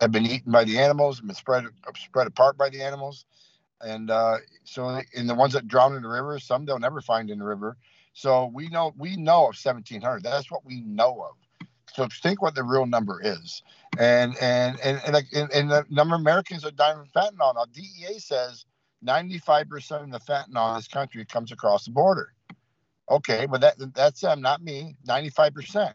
have 0.00 0.12
been 0.12 0.26
eaten 0.26 0.52
by 0.52 0.64
the 0.64 0.78
animals, 0.78 1.20
been 1.20 1.34
spread 1.34 1.64
spread 1.96 2.26
apart 2.26 2.56
by 2.56 2.68
the 2.68 2.82
animals, 2.82 3.24
and 3.80 4.10
uh, 4.10 4.36
so 4.64 5.00
in 5.12 5.26
the 5.26 5.34
ones 5.34 5.52
that 5.52 5.68
drown 5.68 5.96
in 5.96 6.02
the 6.02 6.08
river, 6.08 6.38
some 6.38 6.64
they'll 6.64 6.78
never 6.78 7.00
find 7.00 7.30
in 7.30 7.38
the 7.38 7.44
river. 7.44 7.76
So 8.12 8.50
we 8.52 8.68
know 8.68 8.92
we 8.96 9.16
know 9.16 9.48
of 9.48 9.56
1,700. 9.56 10.22
That's 10.22 10.50
what 10.50 10.64
we 10.64 10.80
know 10.82 11.20
of. 11.30 11.36
So 11.94 12.08
think 12.22 12.42
what 12.42 12.54
the 12.54 12.62
real 12.62 12.86
number 12.86 13.20
is, 13.22 13.62
and 13.98 14.36
and 14.40 14.78
and 14.80 15.00
and, 15.06 15.16
and, 15.32 15.52
and 15.52 15.70
the 15.70 15.84
number 15.90 16.14
of 16.14 16.20
Americans 16.20 16.64
are 16.64 16.70
dying 16.70 16.98
from 16.98 17.08
fentanyl. 17.08 17.54
Now 17.54 17.66
DEA 17.72 18.18
says 18.18 18.66
95% 19.04 20.02
of 20.02 20.10
the 20.10 20.18
fentanyl 20.18 20.70
in 20.70 20.76
this 20.76 20.88
country 20.88 21.24
comes 21.24 21.52
across 21.52 21.84
the 21.84 21.92
border. 21.92 22.32
Okay, 23.10 23.46
but 23.46 23.60
that 23.62 23.76
that's 23.94 24.20
them, 24.20 24.40
not 24.40 24.62
me. 24.62 24.96
95%. 25.06 25.94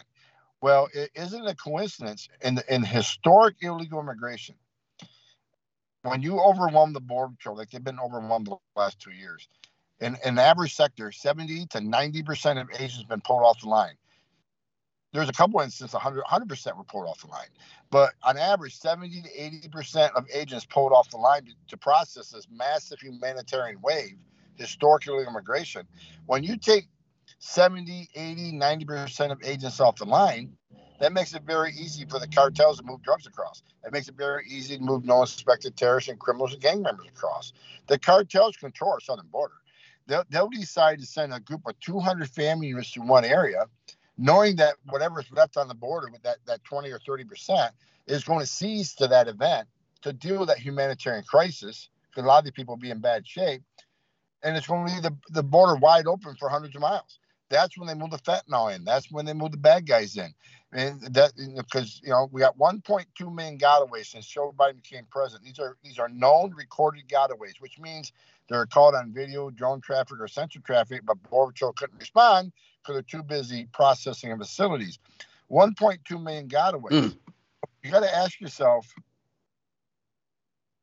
Well, 0.64 0.90
it 0.94 1.12
isn't 1.16 1.48
a 1.48 1.56
coincidence 1.56 2.30
in 2.42 2.60
in 2.70 2.84
historic 2.86 3.58
illegal 3.62 4.00
immigration. 4.00 4.56
When 6.04 6.22
you 6.22 6.40
overwhelm 6.40 6.94
the 6.94 7.02
border 7.02 7.34
patrol, 7.36 7.58
like 7.58 7.72
they've 7.72 7.84
been 7.84 8.00
overwhelmed 8.00 8.48
the 8.48 8.58
last 8.78 9.00
two 9.00 9.12
years, 9.12 9.50
in 10.00 10.18
an 10.26 10.40
average 10.40 10.76
sector, 10.76 11.12
70 11.12 11.68
to 11.68 11.80
90% 11.80 12.62
of 12.62 12.70
Asians 12.80 13.04
been 13.06 13.22
pulled 13.22 13.44
off 13.44 13.62
the 13.62 13.70
line 13.70 13.96
there's 15.14 15.30
a 15.30 15.34
couple 15.34 15.62
instances 15.62 15.94
100 15.94 16.24
100% 16.26 16.78
were 16.78 16.86
pulled 16.86 17.08
off 17.08 17.22
the 17.22 17.28
line 17.28 17.48
but 17.92 18.14
on 18.24 18.38
average 18.38 18.78
70 18.78 19.24
to 19.24 19.70
80% 19.70 20.12
of 20.16 20.26
agents 20.34 20.66
pulled 20.66 20.94
off 20.94 21.10
the 21.12 21.18
line 21.18 21.46
to, 21.46 21.54
to 21.70 21.78
process 21.78 22.32
this 22.32 22.48
massive 22.52 23.00
humanitarian 23.00 23.80
wave 23.82 24.18
historical 24.56 25.22
immigration 25.22 25.88
when 26.26 26.44
you 26.44 26.58
take 26.58 26.88
70 27.46 28.10
80 28.16 28.54
90% 28.54 29.32
of 29.32 29.44
agents 29.44 29.82
off 29.82 29.98
the 29.98 30.06
line 30.06 30.56
that 31.02 31.12
makes 31.12 31.34
it 31.34 31.44
very 31.44 31.72
easy 31.74 32.06
for 32.06 32.18
the 32.18 32.28
cartels 32.28 32.78
to 32.78 32.86
move 32.86 33.04
drugs 33.04 33.28
across. 33.28 33.62
It 33.86 33.92
makes 33.92 34.08
it 34.08 34.16
very 34.16 34.46
easy 34.48 34.78
to 34.78 34.82
move 34.84 35.04
non 35.04 35.28
suspected 35.28 35.76
terrorists 35.76 36.10
and 36.10 36.18
criminals 36.18 36.54
and 36.54 36.62
gang 36.62 36.82
members 36.82 37.08
across. 37.08 37.52
The 37.88 38.00
cartels 38.00 38.56
control 38.56 38.94
our 38.94 39.02
southern 39.02 39.28
border. 39.28 39.56
They'll, 40.08 40.24
they'll 40.30 40.50
decide 40.50 41.00
to 41.00 41.06
send 41.06 41.34
a 41.34 41.42
group 41.42 41.62
of 41.66 41.78
200 41.82 42.30
family 42.30 42.68
units 42.68 42.92
to 42.94 43.02
one 43.02 43.26
area 43.26 43.66
knowing 44.18 44.56
that 44.56 44.76
whatever's 44.88 45.30
left 45.32 45.58
on 45.58 45.68
the 45.68 45.76
border 45.76 46.08
with 46.12 46.24
that, 46.24 46.38
that 46.46 46.64
20 46.64 46.92
or 46.92 47.00
30 47.00 47.26
percent 47.26 47.74
is 48.08 48.24
going 48.24 48.40
to 48.40 48.46
seize 48.46 48.96
to 48.96 49.08
that 49.08 49.28
event 49.28 49.68
to 50.02 50.14
deal 50.14 50.40
with 50.40 50.48
that 50.48 50.60
humanitarian 50.60 51.24
crisis 51.26 51.90
because 52.10 52.24
a 52.24 52.28
lot 52.28 52.40
of 52.40 52.46
these 52.46 52.54
people 52.54 52.76
will 52.76 52.82
be 52.82 52.92
in 52.92 53.00
bad 53.00 53.28
shape 53.28 53.64
and 54.44 54.56
it's 54.56 54.68
going 54.68 54.88
to 54.88 54.94
leave 54.94 55.04
the, 55.04 55.16
the 55.32 55.44
border 55.44 55.76
wide 55.76 56.08
open 56.08 56.36
for 56.40 56.48
hundreds 56.48 56.76
of 56.76 56.82
miles 56.82 57.20
that's 57.54 57.78
when 57.78 57.88
they 57.88 57.94
move 57.94 58.12
the 58.12 58.18
fentanyl 58.18 58.74
in 58.76 58.84
that's 58.84 59.12
when 59.12 59.26
they 59.26 59.34
move 59.34 59.52
the 59.52 59.58
bad 59.58 59.86
guys 59.86 60.18
in 60.18 60.34
and 60.74 61.02
that 61.14 61.32
because 61.56 62.02
you 62.04 62.10
know 62.10 62.28
we 62.32 62.42
got 62.42 62.58
1.2 62.58 63.34
million 63.34 63.58
gotaways 63.58 64.08
since 64.08 64.26
Joe 64.26 64.54
Biden 64.58 64.82
became 64.82 65.06
president. 65.10 65.46
These 65.46 65.60
are 65.60 65.78
these 65.84 66.00
are 66.00 66.10
known 66.10 66.54
recorded 66.56 67.08
gotaways, 67.08 67.60
which 67.60 67.80
means 67.80 68.12
they're 68.50 68.66
caught 68.66 68.96
on 68.96 69.14
video, 69.14 69.50
drone 69.50 69.82
traffic, 69.82 70.20
or 70.20 70.28
sensor 70.28 70.60
traffic, 70.60 71.02
but 71.06 71.22
Border 71.30 71.52
Patrol 71.52 71.74
couldn't 71.74 72.00
respond 72.00 72.52
because 72.82 72.96
they're 72.96 73.20
too 73.20 73.24
busy 73.24 73.68
processing 73.72 74.32
in 74.32 74.38
facilities. 74.38 75.00
1.2 75.52 76.22
million 76.22 76.48
gotaways. 76.48 76.92
Mm. 76.92 77.18
You 77.84 77.92
got 77.92 78.02
to 78.02 78.16
ask 78.16 78.42
yourself, 78.42 78.94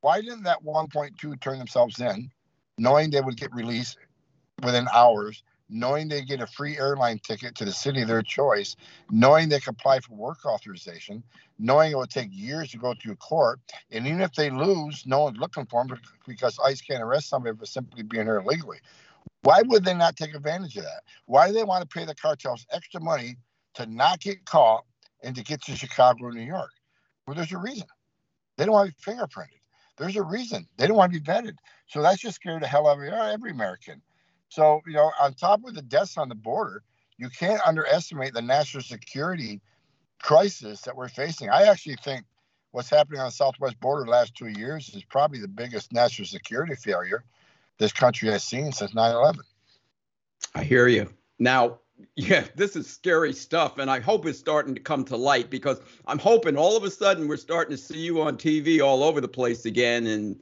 why 0.01 0.21
didn't 0.21 0.45
that 0.45 0.63
1.2 0.65 1.41
turn 1.41 1.59
themselves 1.59 2.01
in, 2.01 2.31
knowing 2.79 3.11
they 3.11 3.21
would 3.21 3.37
get 3.37 3.53
released 3.53 3.99
within 4.63 4.87
hours, 4.95 5.43
knowing 5.71 6.09
they 6.09 6.23
get 6.23 6.41
a 6.41 6.47
free 6.47 6.77
airline 6.77 7.19
ticket 7.19 7.55
to 7.57 7.65
the 7.65 7.73
city 7.73 8.03
of 8.03 8.09
their 8.09 8.23
choice, 8.23 8.77
knowing 9.11 9.49
they 9.49 9.61
can 9.61 9.75
apply 9.79 10.01
for 10.01 10.15
work 10.15 10.45
authorization, 10.45 11.23
knowing 11.59 11.93
it 11.93 11.97
would 11.97 12.11
take 12.11 12.29
years 12.33 12.71
to 12.71 12.79
go 12.79 12.95
through 12.95 13.17
court, 13.17 13.61
and 13.91 14.07
even 14.07 14.21
if 14.21 14.33
they 14.33 14.51
lose, 14.51 15.07
no 15.07 15.21
one's 15.21 15.39
looking 15.39 15.67
for 15.67 15.85
them 15.87 15.99
because 16.27 16.59
ICE 16.65 16.81
can't 16.81 17.03
arrest 17.03 17.29
somebody 17.29 17.57
for 17.57 17.67
simply 17.67 18.03
being 18.03 18.25
here 18.25 18.39
illegally. 18.39 18.79
Why 19.43 19.63
would 19.63 19.85
they 19.85 19.95
not 19.95 20.17
take 20.17 20.35
advantage 20.35 20.77
of 20.77 20.85
that? 20.85 21.03
Why 21.27 21.49
do 21.49 21.55
they 21.55 21.65
want 21.65 21.83
to 21.83 21.99
pay 21.99 22.05
the 22.05 22.15
cartels 22.15 22.67
extra 22.73 23.01
money 23.01 23.37
to 23.75 23.87
not 23.87 24.21
get 24.21 24.45
caught 24.45 24.85
and 25.23 25.35
to 25.37 25.43
get 25.43 25.63
to 25.63 25.77
Chicago 25.77 26.27
or 26.27 26.33
New 26.33 26.43
York? 26.43 26.73
Well, 27.27 27.37
there's 27.37 27.53
a 27.53 27.59
reason. 27.59 27.87
They 28.57 28.65
don't 28.65 28.75
want 28.75 28.91
to 28.91 28.97
be 28.97 29.13
fingerprinted. 29.13 29.61
There's 29.97 30.17
a 30.17 30.23
reason. 30.23 30.67
They 30.77 30.87
don't 30.87 30.97
want 30.97 31.13
to 31.13 31.21
be 31.21 31.25
vetted. 31.25 31.57
So 31.87 32.03
that's 32.03 32.21
just 32.21 32.37
scared 32.37 32.63
the 32.63 32.67
hell 32.67 32.89
out 32.89 32.99
of 32.99 33.05
every 33.05 33.51
American. 33.51 34.03
So, 34.51 34.83
you 34.87 34.93
know, 34.93 35.11
on 35.21 35.35
top 35.35 35.65
of 35.65 35.75
the 35.75 35.83
deaths 35.83 36.19
on 36.19 36.29
the 36.29 36.35
border, 36.35 36.83
you 37.17 37.31
can't 37.31 37.61
underestimate 37.67 38.35
the 38.35 38.43
national 38.43 38.83
security 38.83 39.61
crisis 40.21 40.83
that 40.83 40.97
we're 40.97 41.09
facing. 41.09 41.49
I 41.49 41.65
actually 41.65 41.97
think 41.97 42.25
what's 42.73 42.91
happening 42.91 43.21
on 43.21 43.27
the 43.27 43.33
southwest 43.33 43.81
border 43.81 44.05
the 44.05 44.11
last 44.11 44.35
two 44.35 44.49
years 44.49 44.89
is 44.95 45.03
probably 45.05 45.41
the 45.41 45.49
biggest 45.49 45.93
national 45.93 46.27
security 46.27 46.75
failure 46.75 47.25
this 47.79 47.93
country 47.93 48.29
has 48.29 48.45
seen 48.45 48.73
since 48.73 48.93
9-11 48.93 49.39
i 50.55 50.63
hear 50.63 50.87
you 50.87 51.13
now 51.39 51.79
yeah 52.17 52.45
this 52.55 52.77
is 52.77 52.89
scary 52.89 53.33
stuff 53.33 53.79
and 53.79 53.91
i 53.91 54.01
hope 54.01 54.25
it's 54.27 54.39
starting 54.39 54.75
to 54.75 54.81
come 54.81 55.05
to 55.05 55.17
light 55.17 55.51
because 55.51 55.81
i'm 56.07 56.19
hoping 56.19 56.57
all 56.57 56.77
of 56.77 56.85
a 56.85 56.91
sudden 56.91 57.29
we're 57.29 57.37
starting 57.37 57.77
to 57.77 57.83
see 57.83 57.99
you 57.99 58.21
on 58.21 58.37
tv 58.37 58.81
all 58.81 59.03
over 59.03 59.21
the 59.21 59.29
place 59.29 59.65
again 59.65 60.07
and 60.07 60.41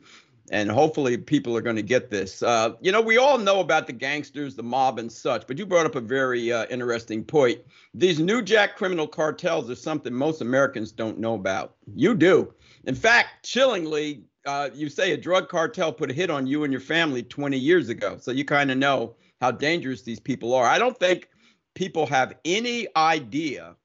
and 0.50 0.70
hopefully 0.70 1.16
people 1.16 1.56
are 1.56 1.60
going 1.60 1.76
to 1.76 1.82
get 1.82 2.10
this. 2.10 2.42
Uh, 2.42 2.74
you 2.80 2.92
know, 2.92 3.00
we 3.00 3.16
all 3.16 3.38
know 3.38 3.60
about 3.60 3.86
the 3.86 3.92
gangsters, 3.92 4.54
the 4.54 4.62
mob, 4.62 4.98
and 4.98 5.10
such, 5.10 5.46
but 5.46 5.58
you 5.58 5.66
brought 5.66 5.86
up 5.86 5.94
a 5.94 6.00
very 6.00 6.52
uh, 6.52 6.66
interesting 6.70 7.24
point. 7.24 7.60
These 7.94 8.18
new 8.18 8.42
jack 8.42 8.76
criminal 8.76 9.06
cartels 9.06 9.70
are 9.70 9.74
something 9.74 10.12
most 10.12 10.40
Americans 10.40 10.92
don't 10.92 11.18
know 11.18 11.34
about. 11.34 11.76
You 11.94 12.14
do. 12.14 12.52
In 12.84 12.94
fact, 12.94 13.44
chillingly, 13.44 14.22
uh, 14.46 14.70
you 14.72 14.88
say 14.88 15.12
a 15.12 15.16
drug 15.16 15.48
cartel 15.48 15.92
put 15.92 16.10
a 16.10 16.14
hit 16.14 16.30
on 16.30 16.46
you 16.46 16.64
and 16.64 16.72
your 16.72 16.80
family 16.80 17.22
20 17.22 17.58
years 17.58 17.88
ago, 17.88 18.16
so 18.20 18.30
you 18.30 18.44
kind 18.44 18.70
of 18.70 18.78
know 18.78 19.14
how 19.40 19.50
dangerous 19.50 20.02
these 20.02 20.20
people 20.20 20.54
are. 20.54 20.64
I 20.64 20.78
don't 20.78 20.98
think 20.98 21.28
people 21.74 22.06
have 22.06 22.34
any 22.44 22.88
idea 22.96 23.76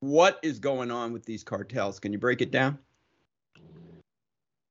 what 0.00 0.38
is 0.42 0.58
going 0.58 0.90
on 0.90 1.12
with 1.12 1.24
these 1.24 1.42
cartels. 1.42 1.98
Can 1.98 2.12
you 2.12 2.18
break 2.18 2.42
it 2.42 2.50
down? 2.50 2.78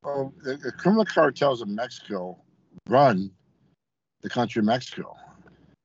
Well, 0.04 0.34
the, 0.44 0.58
the 0.58 0.72
criminal 0.72 1.06
cartels 1.06 1.62
of 1.62 1.68
Mexico 1.70 2.38
run 2.88 3.32
the 4.22 4.30
country 4.30 4.60
of 4.60 4.66
Mexico. 4.66 5.16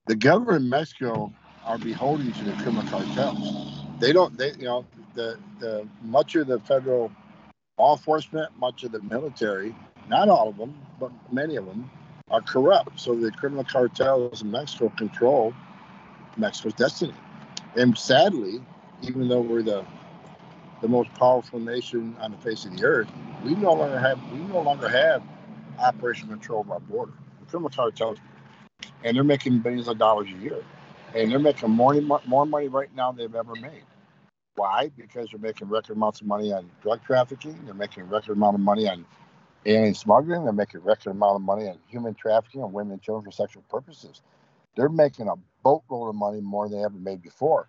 The 0.06 0.16
government 0.16 0.56
of 0.64 0.70
Mexico 0.70 1.32
are 1.64 1.78
beholden 1.78 2.32
to 2.32 2.44
the 2.44 2.52
criminal 2.54 2.84
cartels. 2.84 3.84
They 4.00 4.12
don't. 4.12 4.36
They 4.36 4.52
you 4.52 4.64
know 4.64 4.86
the 5.14 5.38
the 5.60 5.86
much 6.02 6.34
of 6.36 6.46
the 6.46 6.60
federal 6.60 7.12
law 7.78 7.96
enforcement, 7.96 8.50
much 8.58 8.84
of 8.84 8.92
the 8.92 9.02
military, 9.02 9.74
not 10.08 10.28
all 10.28 10.48
of 10.48 10.56
them, 10.56 10.74
but 10.98 11.10
many 11.32 11.56
of 11.56 11.66
them 11.66 11.90
are 12.30 12.40
corrupt. 12.42 12.98
So 12.98 13.14
the 13.14 13.30
criminal 13.32 13.64
cartels 13.64 14.42
in 14.42 14.50
Mexico 14.50 14.88
control 14.96 15.54
Mexico's 16.36 16.74
destiny. 16.74 17.14
And 17.76 17.96
sadly, 17.96 18.62
even 19.02 19.28
though 19.28 19.40
we're 19.40 19.62
the 19.62 19.84
the 20.80 20.88
most 20.88 21.12
powerful 21.14 21.58
nation 21.58 22.16
on 22.20 22.32
the 22.32 22.38
face 22.38 22.64
of 22.64 22.76
the 22.76 22.84
earth, 22.84 23.08
we 23.44 23.54
no 23.54 23.72
longer 23.72 23.98
have 23.98 24.20
we 24.32 24.38
no 24.40 24.60
longer 24.60 24.88
have 24.88 25.22
operational 25.78 26.36
control 26.36 26.60
of 26.62 26.70
our 26.70 26.80
border. 26.80 27.12
The 27.40 27.46
criminal 27.46 27.70
cartels, 27.70 28.18
and 29.04 29.16
they're 29.16 29.24
making 29.24 29.58
billions 29.60 29.88
of 29.88 29.98
dollars 29.98 30.28
a 30.28 30.42
year, 30.42 30.64
and 31.14 31.30
they're 31.30 31.38
making 31.38 31.70
more 31.70 31.94
more 32.26 32.46
money 32.46 32.68
right 32.68 32.94
now 32.94 33.12
than 33.12 33.18
they've 33.18 33.34
ever 33.34 33.54
made. 33.56 33.84
Why? 34.56 34.90
Because 34.96 35.30
they're 35.30 35.40
making 35.40 35.68
record 35.68 35.96
amounts 35.96 36.20
of 36.20 36.26
money 36.26 36.52
on 36.52 36.70
drug 36.82 37.02
trafficking. 37.04 37.58
They're 37.64 37.74
making 37.74 38.08
record 38.08 38.32
amount 38.36 38.54
of 38.56 38.60
money 38.60 38.88
on 38.88 39.04
alien 39.66 39.94
smuggling. 39.94 40.44
They're 40.44 40.52
making 40.52 40.82
record 40.82 41.10
amount 41.10 41.36
of 41.36 41.42
money 41.42 41.68
on 41.68 41.78
human 41.86 42.14
trafficking 42.14 42.62
and 42.62 42.72
women 42.72 42.94
and 42.94 43.02
children 43.02 43.24
for 43.24 43.30
sexual 43.30 43.62
purposes. 43.70 44.20
They're 44.76 44.88
making 44.88 45.28
a 45.28 45.34
boatload 45.62 46.08
of 46.08 46.14
money 46.16 46.40
more 46.40 46.68
than 46.68 46.78
they 46.78 46.84
ever 46.84 46.98
made 46.98 47.22
before. 47.22 47.68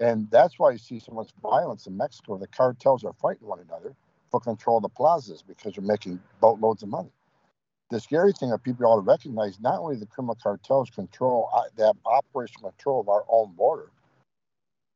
And 0.00 0.30
that's 0.30 0.58
why 0.58 0.72
you 0.72 0.78
see 0.78 1.00
so 1.00 1.12
much 1.12 1.30
violence 1.42 1.86
in 1.88 1.96
Mexico. 1.96 2.38
The 2.38 2.48
cartels 2.48 3.04
are 3.04 3.14
fighting 3.14 3.48
one 3.48 3.60
another 3.60 3.94
for 4.30 4.40
control 4.40 4.78
of 4.78 4.84
the 4.84 4.90
plazas 4.90 5.42
because 5.42 5.74
they're 5.74 5.84
making 5.84 6.20
boatloads 6.40 6.82
of 6.84 6.90
money. 6.90 7.12
The 7.90 8.00
scary 8.00 8.32
thing 8.32 8.50
that 8.50 8.64
people 8.64 8.86
ought 8.86 8.96
to 8.96 9.02
recognize 9.02 9.60
not 9.60 9.78
only 9.80 9.96
the 9.96 10.06
criminal 10.06 10.36
cartels 10.42 10.90
control 10.90 11.50
uh, 11.54 11.62
that 11.76 11.96
operational 12.06 12.70
control 12.72 13.00
of 13.00 13.08
our 13.08 13.24
own 13.28 13.52
border, 13.54 13.90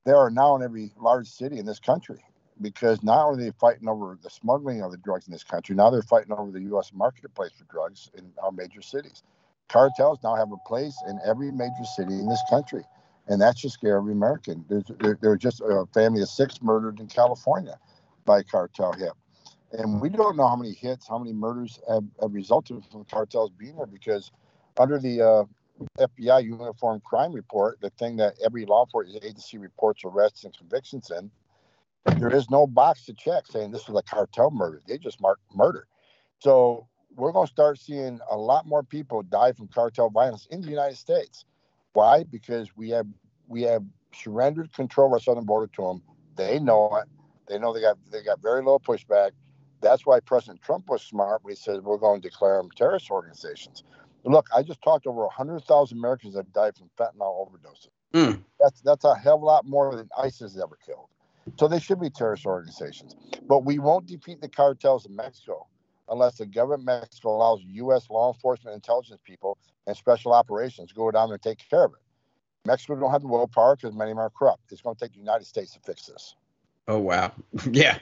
they 0.06 0.12
are 0.12 0.30
now 0.30 0.56
in 0.56 0.62
every 0.64 0.92
large 1.00 1.28
city 1.28 1.58
in 1.61 1.66
this 1.66 1.80
country 1.80 2.20
because 2.61 3.02
not 3.04 3.26
only 3.26 3.44
are 3.44 3.46
they 3.50 3.56
fighting 3.61 3.88
over 3.88 4.18
the 4.23 4.30
smuggling 4.30 4.82
of 4.82 4.92
the 4.92 4.99
drugs 4.99 5.28
in 5.28 5.32
this 5.32 5.44
country, 5.44 5.76
now 5.76 5.90
they're 5.90 6.02
fighting 6.02 6.32
over 6.32 6.52
the 6.52 6.62
U.S. 6.62 6.92
marketplace 6.94 7.52
for 7.58 7.64
drugs 7.73 8.11
in 8.18 8.32
our 8.42 8.52
major 8.52 8.82
cities. 8.82 9.25
Cartels 9.70 10.20
now 10.25 10.37
have 10.37 10.52
a 10.52 10.68
place 10.68 10.96
in 11.08 11.20
every 11.26 11.52
major 11.52 11.84
city 11.96 12.14
in 12.14 12.28
this 12.28 12.42
country, 12.50 12.84
and 13.28 13.40
that's 13.40 13.61
just 13.61 13.75
scare 13.75 13.97
every 13.97 14.12
American. 14.12 14.64
There's 14.69 14.85
there, 15.00 15.19
there's 15.21 15.38
just 15.38 15.61
a 15.61 15.87
family 15.93 16.23
of 16.23 16.28
six 16.28 16.62
murdered 16.62 17.00
in 17.00 17.07
California 17.07 17.78
by 18.25 18.43
cartel 18.43 18.93
hit, 18.93 19.12
and 19.73 20.00
we 20.00 20.09
don't 20.09 20.37
know 20.37 20.49
how 20.49 20.57
many 20.57 20.73
hits, 20.73 21.09
how 21.09 21.19
many 21.19 21.33
murders 21.33 21.81
have, 21.88 22.04
have 22.21 22.33
resulted 22.33 22.85
from 22.90 23.04
cartels 23.04 23.50
being 23.50 23.76
there 23.76 23.87
because 23.87 24.31
under 24.78 24.99
the 24.99 25.23
uh, 25.23 25.45
FBI 25.99 26.45
Uniform 26.45 27.00
Crime 27.04 27.33
Report, 27.33 27.81
the 27.81 27.90
thing 27.90 28.16
that 28.16 28.35
every 28.45 28.64
law 28.64 28.85
enforcement 28.85 29.25
agency 29.25 29.59
reports 29.59 30.02
arrests 30.04 30.45
and 30.45 30.57
convictions 30.57 31.11
in, 31.11 31.31
there 32.19 32.35
is 32.35 32.50
no 32.50 32.66
box 32.66 33.07
to 33.07 33.14
check 33.14 33.47
saying 33.47 33.71
this 33.71 33.88
was 33.88 33.99
a 33.99 34.02
cartel 34.02 34.50
murder. 34.50 34.83
They 34.87 34.99
just 34.99 35.21
mark 35.21 35.40
murder. 35.54 35.87
So 36.38 36.87
we're 37.16 37.33
going 37.33 37.47
to 37.47 37.52
start 37.52 37.78
seeing 37.78 38.21
a 38.31 38.37
lot 38.37 38.66
more 38.66 38.83
people 38.83 39.23
die 39.23 39.52
from 39.52 39.69
cartel 39.69 40.11
violence 40.11 40.47
in 40.50 40.61
the 40.61 40.69
United 40.69 40.97
States. 40.97 41.45
Why? 41.94 42.24
Because 42.24 42.76
we 42.76 42.90
have 42.90 43.06
we 43.48 43.62
have 43.62 43.82
surrendered 44.14 44.72
control 44.72 45.06
of 45.06 45.14
our 45.14 45.20
southern 45.20 45.44
border 45.44 45.70
to 45.76 45.82
them. 45.82 46.02
They 46.36 46.58
know 46.58 46.94
it. 46.96 47.08
They 47.48 47.58
know 47.58 47.72
they 47.72 47.80
got 47.80 47.96
they 48.12 48.22
got 48.22 48.42
very 48.42 48.62
low 48.62 48.78
pushback. 48.78 49.30
That's 49.80 50.04
why 50.04 50.20
President 50.20 50.62
Trump 50.62 50.88
was 50.88 51.02
smart 51.02 51.42
when 51.44 51.52
he 51.52 51.56
said 51.56 51.82
we're 51.82 51.98
going 51.98 52.20
to 52.20 52.28
declare 52.28 52.56
them 52.56 52.70
terrorist 52.76 53.10
organizations. 53.10 53.84
Look, 54.24 54.48
I 54.56 54.62
just 54.62 54.80
talked 54.80 55.06
over 55.06 55.20
100,000 55.20 55.98
Americans 55.98 56.34
that 56.34 56.50
died 56.54 56.72
from 56.76 56.88
fentanyl 56.98 57.46
overdoses. 57.46 57.88
Mm. 58.14 58.42
That's 58.58 58.80
that's 58.80 59.04
a 59.04 59.14
hell 59.14 59.36
of 59.36 59.42
a 59.42 59.44
lot 59.44 59.66
more 59.66 59.94
than 59.94 60.08
ISIS 60.18 60.56
ever 60.56 60.78
killed. 60.84 61.08
So 61.58 61.68
they 61.68 61.78
should 61.78 62.00
be 62.00 62.10
terrorist 62.10 62.46
organizations. 62.46 63.14
But 63.46 63.64
we 63.64 63.78
won't 63.78 64.06
defeat 64.06 64.40
the 64.40 64.48
cartels 64.48 65.06
in 65.06 65.14
Mexico 65.14 65.66
unless 66.14 66.38
the 66.38 66.47
government 66.47 66.88
of 66.88 67.02
Mexico 67.02 67.37
allows 67.37 67.61
U.S. 67.62 68.09
law 68.09 68.33
enforcement, 68.33 68.75
intelligence 68.75 69.21
people, 69.25 69.59
and 69.87 69.97
special 69.97 70.33
operations 70.33 70.88
to 70.88 70.94
go 70.94 71.11
down 71.11 71.28
there 71.28 71.35
and 71.35 71.42
take 71.42 71.59
care 71.68 71.85
of 71.85 71.92
it. 71.92 72.00
Mexico 72.66 72.97
don't 72.97 73.11
have 73.11 73.21
the 73.21 73.28
willpower 73.28 73.76
because 73.76 73.94
many 73.94 74.11
of 74.11 74.16
them 74.16 74.25
are 74.25 74.30
corrupt. 74.30 74.73
It's 74.73 74.80
going 74.80 74.97
to 74.97 75.04
take 75.04 75.12
the 75.12 75.18
United 75.18 75.44
States 75.44 75.75
to 75.75 75.80
fix 75.80 76.06
this. 76.06 76.35
Oh 76.88 76.99
wow, 76.99 77.33
yeah, 77.71 77.99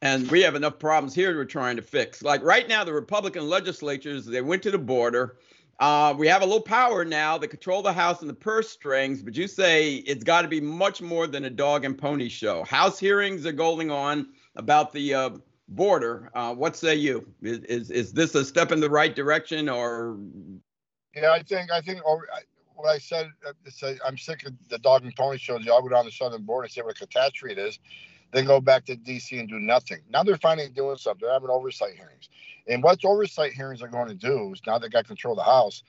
and 0.00 0.30
we 0.30 0.40
have 0.42 0.54
enough 0.54 0.78
problems 0.78 1.14
here 1.14 1.36
we're 1.36 1.44
trying 1.44 1.76
to 1.76 1.82
fix. 1.82 2.22
Like 2.22 2.42
right 2.42 2.66
now, 2.68 2.84
the 2.84 2.92
Republican 2.92 3.48
legislatures 3.48 4.24
they 4.24 4.40
went 4.40 4.62
to 4.62 4.70
the 4.70 4.78
border 4.78 5.36
uh, 5.78 6.14
we 6.16 6.26
have 6.26 6.42
a 6.42 6.44
little 6.44 6.60
power 6.60 7.04
now 7.04 7.36
that 7.36 7.48
control 7.48 7.82
the 7.82 7.92
House 7.92 8.20
and 8.22 8.30
the 8.30 8.34
purse 8.34 8.70
strings, 8.70 9.22
but 9.22 9.36
you 9.36 9.46
say 9.46 9.96
it's 9.96 10.24
got 10.24 10.42
to 10.42 10.48
be 10.48 10.60
much 10.60 11.02
more 11.02 11.26
than 11.26 11.44
a 11.44 11.50
dog 11.50 11.84
and 11.84 11.98
pony 11.98 12.28
show. 12.28 12.64
House 12.64 12.98
hearings 12.98 13.44
are 13.44 13.52
going 13.52 13.90
on 13.90 14.28
about 14.56 14.92
the 14.92 15.12
uh, 15.12 15.30
border. 15.68 16.30
Uh, 16.34 16.54
what 16.54 16.76
say 16.76 16.94
you? 16.94 17.26
Is, 17.42 17.58
is, 17.60 17.90
is 17.90 18.12
this 18.12 18.34
a 18.34 18.44
step 18.44 18.72
in 18.72 18.80
the 18.80 18.90
right 18.90 19.14
direction, 19.14 19.68
or? 19.68 20.18
Yeah, 21.14 21.30
I 21.30 21.42
think 21.42 21.70
I 21.72 21.80
think 21.80 22.00
what 22.04 22.88
I 22.88 22.98
said. 22.98 23.30
Uh, 23.46 23.92
I'm 24.04 24.18
sick 24.18 24.46
of 24.46 24.52
the 24.68 24.78
dog 24.78 25.04
and 25.04 25.14
pony 25.16 25.38
shows. 25.38 25.64
Y'all 25.64 25.82
go 25.82 25.88
down 25.88 26.04
the 26.04 26.10
southern 26.10 26.42
border 26.42 26.64
and 26.64 26.72
say 26.72 26.82
what 26.82 26.96
a 26.96 27.06
catastrophe 27.06 27.52
it 27.52 27.58
is 27.58 27.78
then 28.32 28.44
go 28.44 28.60
back 28.60 28.84
to 28.86 28.96
DC 28.96 29.38
and 29.38 29.48
do 29.48 29.58
nothing. 29.58 29.98
Now 30.10 30.22
they're 30.22 30.36
finally 30.36 30.68
doing 30.68 30.96
something. 30.96 31.20
They're 31.22 31.32
having 31.32 31.50
oversight 31.50 31.94
hearings. 31.94 32.28
And 32.66 32.82
what 32.82 33.04
oversight 33.04 33.52
hearings 33.52 33.82
are 33.82 33.88
going 33.88 34.08
to 34.08 34.14
do 34.14 34.52
is 34.52 34.60
now 34.66 34.78
they 34.78 34.88
got 34.88 35.06
control 35.06 35.32
of 35.32 35.38
the 35.38 35.44
House. 35.44 35.82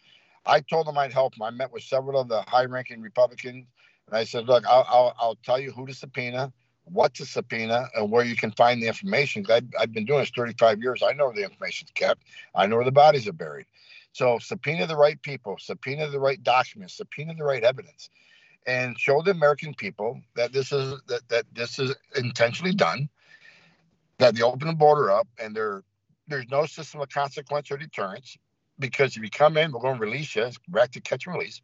I 0.46 0.62
told 0.62 0.88
them 0.88 0.98
I'd 0.98 1.12
help 1.12 1.36
them. 1.36 1.44
I 1.44 1.50
met 1.50 1.72
with 1.72 1.84
several 1.84 2.20
of 2.20 2.28
the 2.28 2.42
high 2.44 2.66
ranking 2.66 3.02
Republicans. 3.02 3.66
And 4.08 4.16
I 4.16 4.24
said, 4.24 4.46
look, 4.46 4.66
I'll, 4.66 4.86
I'll, 4.88 5.16
I'll, 5.20 5.36
tell 5.44 5.60
you 5.60 5.72
who 5.72 5.86
to 5.88 5.94
subpoena, 5.94 6.54
what 6.91 7.13
to 7.15 7.26
subpoena, 7.26 7.88
and 7.95 8.12
where 8.12 8.26
you 8.26 8.36
can 8.36 8.52
find 8.52 8.82
the 8.82 8.88
information. 8.88 9.45
I've, 9.50 9.67
I've 9.80 9.93
been 9.93 10.06
doing 10.06 10.19
this 10.19 10.32
35 10.32 10.82
years. 10.82 11.04
I 11.04 11.13
know 11.13 11.26
where 11.26 11.36
the 11.36 11.43
information's 11.43 11.91
kept, 11.91 12.23
I 12.56 12.65
know 12.65 12.78
where 12.78 12.86
the 12.86 12.91
bodies 12.91 13.28
are 13.28 13.34
buried. 13.34 13.65
So 14.13 14.39
subpoena 14.39 14.88
the 14.88 14.95
right 14.95 15.21
people, 15.21 15.58
subpoena 15.60 16.10
the 16.10 16.19
right 16.19 16.41
documents, 16.41 16.95
subpoena 16.95 17.36
the 17.36 17.43
right 17.43 17.63
evidence 17.63 18.10
and 18.67 19.00
show 19.00 19.21
the 19.21 19.32
American 19.32 19.73
people 19.73 20.19
that 20.36 20.52
this 20.52 20.71
is 20.71 21.02
that, 21.08 21.28
that 21.30 21.45
this 21.54 21.80
is 21.80 21.95
intentionally 22.15 22.76
done, 22.76 23.10
that 24.19 24.36
they 24.36 24.41
open 24.41 24.67
the 24.67 24.73
border 24.73 25.10
up 25.10 25.28
and 25.41 25.56
there 25.56 25.84
there's 26.28 26.50
no 26.52 26.65
system 26.65 27.00
of 27.00 27.10
consequence 27.10 27.71
or 27.71 27.78
deterrence 27.78 28.38
because 28.80 29.15
if 29.15 29.23
you 29.23 29.30
come 29.30 29.56
in, 29.58 29.71
we're 29.71 29.80
going 29.80 29.95
to 29.95 30.06
release 30.06 30.36
you, 30.36 30.43
it's 30.43 30.60
back 30.67 30.91
to 30.91 31.02
catch 31.02 31.26
and 31.26 31.36
release. 31.36 31.62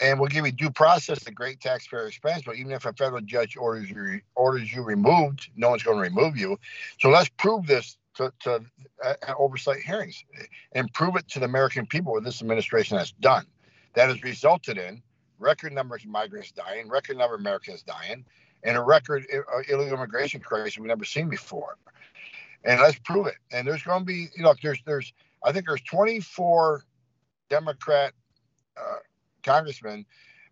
And 0.00 0.18
we'll 0.18 0.28
give 0.28 0.46
you 0.46 0.52
due 0.52 0.70
process 0.70 1.26
at 1.26 1.34
great 1.34 1.60
taxpayer 1.60 2.06
expense. 2.06 2.42
But 2.44 2.56
even 2.56 2.72
if 2.72 2.86
a 2.86 2.92
federal 2.92 3.20
judge 3.20 3.56
orders 3.56 3.90
you 3.90 4.20
orders 4.34 4.72
you 4.72 4.82
removed, 4.82 5.50
no 5.54 5.70
one's 5.70 5.82
going 5.82 5.98
to 5.98 6.02
remove 6.02 6.36
you. 6.36 6.58
So 6.98 7.10
let's 7.10 7.28
prove 7.28 7.66
this 7.66 7.98
to, 8.16 8.32
to 8.40 8.64
uh, 9.04 9.14
oversight 9.38 9.80
hearings 9.80 10.24
and 10.72 10.92
prove 10.92 11.16
it 11.16 11.28
to 11.28 11.40
the 11.40 11.44
American 11.44 11.86
people 11.86 12.12
what 12.12 12.24
this 12.24 12.40
administration 12.40 12.98
has 12.98 13.12
done. 13.12 13.46
That 13.94 14.08
has 14.08 14.22
resulted 14.22 14.78
in 14.78 15.02
record 15.38 15.72
numbers 15.72 16.04
of 16.04 16.10
migrants 16.10 16.52
dying, 16.52 16.88
record 16.88 17.18
number 17.18 17.34
of 17.34 17.40
Americans 17.40 17.82
dying, 17.82 18.24
and 18.62 18.76
a 18.76 18.82
record 18.82 19.26
uh, 19.32 19.58
illegal 19.68 19.94
immigration 19.94 20.40
crisis 20.40 20.78
we've 20.78 20.86
never 20.86 21.04
seen 21.04 21.28
before. 21.28 21.76
And 22.64 22.80
let's 22.80 22.98
prove 22.98 23.26
it. 23.26 23.34
And 23.50 23.66
there's 23.66 23.82
going 23.82 24.00
to 24.00 24.04
be, 24.04 24.28
you 24.36 24.44
know, 24.44 24.54
there's, 24.62 24.80
there's, 24.86 25.12
I 25.44 25.52
think 25.52 25.66
there's 25.66 25.82
24 25.82 26.84
Democrat 27.50 28.12
uh, 28.76 28.98
congressmen 29.42 30.06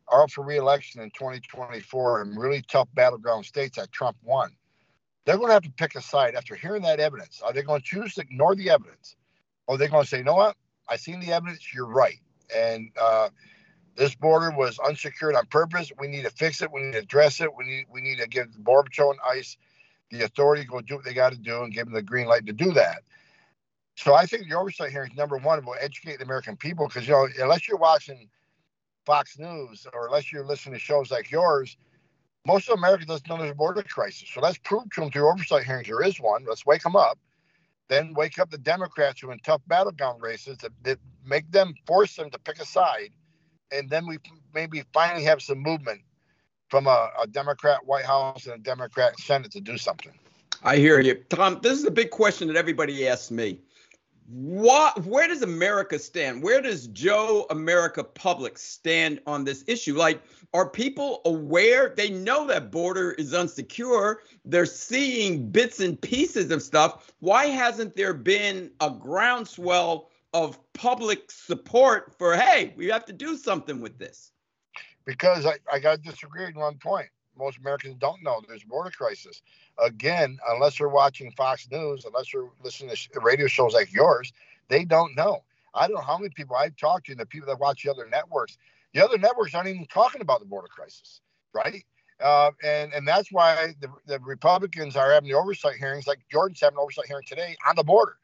are 0.09 0.25
up 0.25 0.31
for 0.31 0.45
reelection 0.45 1.01
in 1.01 1.11
2024 1.11 2.23
in 2.23 2.37
really 2.37 2.63
tough 2.63 2.89
battleground 2.95 3.45
states 3.45 3.77
that 3.77 3.93
Trump 3.93 4.17
won. 4.23 4.51
They're 5.25 5.37
going 5.37 5.49
to 5.49 5.55
have 5.55 5.63
to 5.63 5.71
pick 5.71 5.95
a 5.95 6.03
side 6.03 6.35
after 6.35 6.55
hearing 6.55 6.83
that 6.83 7.01
evidence. 7.01 7.41
Are 7.45 7.53
they 7.53 7.63
going 7.63 7.81
to 7.81 7.87
choose 7.87 8.15
to 8.15 8.23
ignore 8.23 8.55
the 8.55 8.71
evidence? 8.71 9.17
Or 9.67 9.75
are 9.75 9.79
they 9.79 9.89
going 9.89 10.03
to 10.03 10.09
say, 10.09 10.19
you 10.19 10.25
know 10.25 10.35
what? 10.35 10.57
I 10.89 10.97
seen 10.97 11.21
the 11.21 11.33
evidence. 11.33 11.73
You're 11.73 11.87
right. 11.87 12.19
And 12.55 12.91
uh, 13.01 13.29
this 13.97 14.15
border 14.15 14.51
was 14.51 14.79
unsecured 14.81 15.37
on 15.37 15.47
purpose. 15.47 15.93
We 15.99 16.09
need 16.09 16.25
to 16.25 16.31
fix 16.31 16.63
it. 16.63 16.73
We 16.73 16.83
need 16.83 16.93
to 16.93 16.99
address 16.99 17.41
it. 17.41 17.51
We 17.57 17.65
need 17.65 17.87
we 17.91 18.01
need 18.01 18.19
to 18.19 18.27
give 18.27 18.53
the 18.53 18.59
Border 18.59 18.89
Patrol 18.89 19.13
and 19.13 19.21
ICE 19.25 19.57
the 20.11 20.23
authority 20.23 20.65
to 20.65 20.69
go 20.69 20.81
do 20.81 20.97
what 20.97 21.05
they 21.05 21.15
got 21.15 21.33
to 21.33 21.39
do 21.39 21.63
and 21.63 21.73
give 21.73 21.85
them 21.87 21.95
the 21.95 22.03
green 22.03 22.27
light 22.27 22.47
to 22.47 22.53
do 22.53 22.73
that. 22.73 23.03
So 23.97 24.15
I 24.15 24.27
think 24.27 24.49
the 24.49 24.57
oversight 24.57 24.91
hearings 24.91 25.17
number 25.17 25.37
one 25.37 25.65
will 25.65 25.77
educate 25.81 26.19
the 26.19 26.25
American 26.25 26.57
people 26.57 26.89
because 26.89 27.07
you 27.07 27.13
know 27.13 27.29
unless 27.39 27.69
you're 27.69 27.77
watching 27.77 28.29
Fox 29.05 29.39
News 29.39 29.87
or 29.93 30.07
unless 30.07 30.33
you're 30.33 30.45
listening 30.45 30.75
to 30.75 30.81
shows 30.81 31.11
like 31.11 31.31
yours, 31.31 31.77
most 32.47 32.69
of 32.69 32.79
America 32.79 33.05
doesn't 33.05 33.29
know 33.29 33.39
there's 33.39 33.51
a 33.51 33.55
border 33.55 33.83
crisis. 33.83 34.29
So 34.33 34.41
let's 34.41 34.59
prove 34.59 34.91
to 34.95 35.01
them 35.01 35.11
through 35.11 35.31
oversight 35.31 35.65
hearings 35.65 35.89
there 35.89 36.03
is 36.03 36.21
one. 36.21 36.45
Let's 36.49 36.67
wake 36.67 36.83
them 36.83 36.97
up. 36.97 37.19
Then 37.89 38.15
wake 38.15 38.39
up 38.39 38.51
the 38.51 38.59
Democrats 38.59 39.21
who 39.21 39.31
are 39.31 39.33
in 39.33 39.41
tough 39.41 39.63
battleground 39.67 40.23
races 40.23 40.59
that, 40.59 40.73
that 40.85 40.99
make 41.25 41.51
them 41.51 41.75
force 41.87 42.17
them 42.17 42.31
to 42.31 42.39
pick 42.39 42.61
a 42.61 42.67
side 42.67 43.11
and 43.73 43.89
then 43.89 44.07
we 44.07 44.19
maybe 44.55 44.83
finally 44.93 45.25
have 45.25 45.43
some 45.43 45.59
movement 45.59 46.01
from 46.69 46.87
a, 46.87 47.11
a 47.21 47.27
Democrat 47.27 47.85
White 47.85 48.05
House 48.05 48.47
and 48.47 48.55
a 48.55 48.59
Democrat 48.59 49.19
Senate 49.19 49.51
to 49.53 49.61
do 49.61 49.77
something. 49.77 50.13
I 50.63 50.77
hear 50.77 51.01
you, 51.01 51.15
Tom. 51.31 51.59
This 51.63 51.79
is 51.79 51.85
a 51.85 51.91
big 51.91 52.11
question 52.11 52.49
that 52.49 52.57
everybody 52.57 53.09
asks 53.09 53.31
me. 53.31 53.61
What, 54.33 55.05
where 55.05 55.27
does 55.27 55.43
America 55.43 55.99
stand? 55.99 56.43
Where 56.43 56.61
does 56.61 56.87
Joe 56.89 57.47
America 57.51 58.05
Public 58.05 58.59
stand 58.59 59.21
on 59.27 59.45
this 59.45 59.65
issue? 59.67 59.97
Like, 59.97 60.23
are 60.55 60.69
people 60.69 61.21
aware? 61.25 61.95
They 61.97 62.11
know 62.11 62.47
that 62.47 62.71
border 62.71 63.13
is 63.13 63.33
unsecure. 63.33 64.17
They're 64.45 64.67
seeing 64.67 65.51
bits 65.51 65.81
and 65.81 66.01
pieces 66.01 66.53
of 66.53 66.63
stuff. 66.63 67.13
Why 67.19 67.47
hasn't 67.47 67.97
there 67.97 68.15
been 68.15 68.71
a 68.81 68.91
groundswell 68.91 70.11
of 70.33 70.59
public 70.75 71.31
support 71.31 72.15
for 72.17 72.37
hey 72.37 72.73
we 72.77 72.87
have 72.87 73.05
to 73.05 73.13
do 73.13 73.37
something 73.37 73.81
with 73.81 73.99
this 73.99 74.31
because 75.05 75.45
i, 75.45 75.55
I 75.73 75.79
got 75.79 76.03
to 76.05 76.29
on 76.37 76.55
one 76.55 76.79
point 76.79 77.09
most 77.41 77.59
americans 77.59 77.97
don't 77.99 78.23
know 78.23 78.41
there's 78.47 78.63
a 78.63 78.67
border 78.67 78.91
crisis. 78.91 79.43
Again 79.79 80.39
unless 80.49 80.79
you're 80.79 80.89
watching 80.89 81.33
fox 81.33 81.69
news 81.71 82.05
unless 82.05 82.33
you're 82.33 82.51
listening 82.63 82.95
to 82.95 83.21
radio 83.21 83.47
shows 83.47 83.75
like 83.75 83.93
yours 83.93 84.33
they 84.69 84.85
don't 84.85 85.17
know. 85.17 85.43
I 85.75 85.87
don't 85.89 85.97
know 85.97 86.03
how 86.03 86.19
many 86.19 86.31
people 86.31 86.57
i've 86.57 86.77
talked 86.77 87.07
to 87.07 87.13
and 87.13 87.21
the 87.21 87.27
people 87.27 87.49
that 87.49 87.59
watch 87.59 87.83
the 87.83 87.91
other 87.91 88.07
networks. 88.09 88.59
The 88.95 89.05
other 89.05 89.19
networks 89.19 89.55
aren't 89.55 89.69
even 89.69 89.87
talking 89.87 90.21
about 90.21 90.41
the 90.41 90.47
border 90.47 90.69
crisis 90.69 91.21
right? 91.53 91.85
Uh, 92.23 92.51
and 92.63 92.93
and 92.93 93.09
that's 93.09 93.33
why 93.33 93.75
the, 93.81 93.89
the 94.07 94.19
republicans 94.21 94.95
are 94.95 95.13
having 95.13 95.31
the 95.31 95.35
oversight 95.35 95.77
hearings 95.77 96.07
like 96.07 96.19
jordan's 96.31 96.61
having 96.61 96.77
an 96.77 96.83
oversight 96.83 97.07
hearing 97.07 97.25
today 97.27 97.57
on 97.67 97.75
the 97.77 97.83
border 97.83 98.17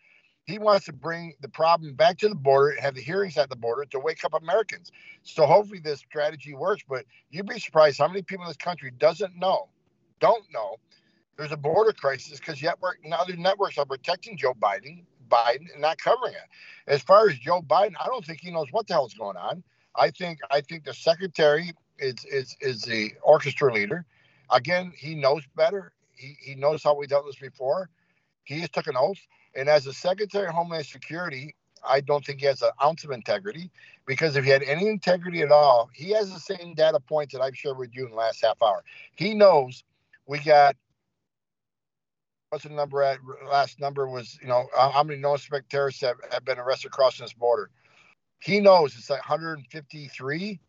He 0.47 0.59
wants 0.59 0.87
to 0.87 0.93
bring 0.93 1.35
the 1.41 1.49
problem 1.49 1.95
back 1.95 2.19
to 2.19 2.29
the 2.29 2.35
border 2.35 2.81
have 2.81 2.95
the 2.95 3.01
hearings 3.01 3.37
at 3.37 3.51
the 3.51 3.57
border 3.57 3.85
to 3.87 3.99
wake 3.99 4.25
up 4.25 4.35
Americans. 4.35 4.93
So 5.23 5.47
hopefully 5.47 5.81
this 5.81 6.01
strategy 6.01 6.55
works. 6.55 6.85
But 6.89 7.05
you'd 7.31 7.47
be 7.47 7.59
surprised 7.59 7.99
how 7.99 8.09
many 8.09 8.23
people 8.23 8.45
in 8.45 8.51
this 8.51 8.57
country 8.57 8.93
doesn't 8.99 9.37
know, 9.37 9.69
don't 10.21 10.45
know 10.53 10.77
there's 11.37 11.53
a 11.53 11.57
border 11.57 11.93
crisis 11.93 12.39
because 12.39 12.63
yet 12.63 12.77
we're, 12.81 12.95
other 13.13 13.37
networks 13.37 13.79
are 13.79 13.85
protecting 13.85 14.37
Joe 14.37 14.55
Biden, 14.55 15.05
Biden, 15.29 15.73
and 15.73 15.81
not 15.81 15.99
covering 15.99 16.35
it. 16.35 16.49
As 16.87 17.03
far 17.03 17.29
as 17.29 17.39
Joe 17.39 17.63
Biden, 17.63 17.95
I 18.01 18.07
don't 18.07 18.25
think 18.25 18.41
he 18.41 18.51
knows 18.51 18.69
what 18.71 18.87
the 18.87 18.95
hell's 18.95 19.15
going 19.15 19.37
on. 19.37 19.63
I 19.97 20.11
think 20.11 20.39
I 20.51 20.61
think 20.61 20.85
the 20.85 20.95
secretary 20.95 21.73
is 21.99 22.17
is 22.31 22.57
is 22.61 22.83
the 22.83 23.13
orchestra 23.23 23.73
leader. 23.73 24.05
Again, 24.51 24.93
he 24.97 25.15
knows 25.15 25.43
better. 25.57 25.93
He 26.15 26.37
he 26.41 26.55
knows 26.55 26.83
how 26.83 26.95
we 26.95 27.07
dealt 27.07 27.25
with 27.25 27.39
this 27.39 27.51
before. 27.51 27.89
He 28.45 28.61
has 28.61 28.71
took 28.71 28.87
an 28.87 28.97
oath, 28.97 29.19
and 29.57 29.69
as 29.69 29.87
a 29.87 29.93
secretary 29.93 30.47
of 30.47 30.55
Homeland 30.55 30.87
Security, 30.87 31.55
I 31.87 32.01
don't 32.01 32.25
think 32.25 32.41
he 32.41 32.47
has 32.47 32.63
an 32.63 32.71
ounce 32.83 33.05
of 33.05 33.11
integrity. 33.11 33.71
Because 34.07 34.37
if 34.37 34.45
he 34.45 34.51
had 34.51 34.63
any 34.63 34.89
integrity 34.89 35.43
at 35.43 35.51
all, 35.51 35.91
he 35.93 36.11
has 36.11 36.33
the 36.33 36.39
same 36.39 36.75
data 36.75 37.01
points 37.01 37.35
that 37.35 37.41
I've 37.41 37.57
shared 37.57 37.79
with 37.79 37.95
you 37.95 38.05
in 38.05 38.11
the 38.11 38.17
last 38.17 38.43
half 38.43 38.63
hour. 38.63 38.85
He 39.17 39.35
knows 39.35 39.83
we 40.27 40.39
got 40.39 40.77
what's 42.51 42.65
the 42.65 42.71
number 42.71 43.03
at? 43.03 43.19
Last 43.49 43.81
number 43.81 44.09
was, 44.09 44.39
you 44.41 44.49
know, 44.49 44.67
how 44.75 45.03
many 45.03 45.21
non-suspect 45.21 45.71
terrorists 45.71 46.01
have, 46.03 46.17
have 46.31 46.45
been 46.45 46.59
arrested 46.59 46.93
crossing 46.93 47.25
this 47.25 47.33
border. 47.33 47.71
He 48.41 48.61
knows 48.61 48.95
it's 48.97 49.11
like 49.11 49.29
153. 49.29 50.61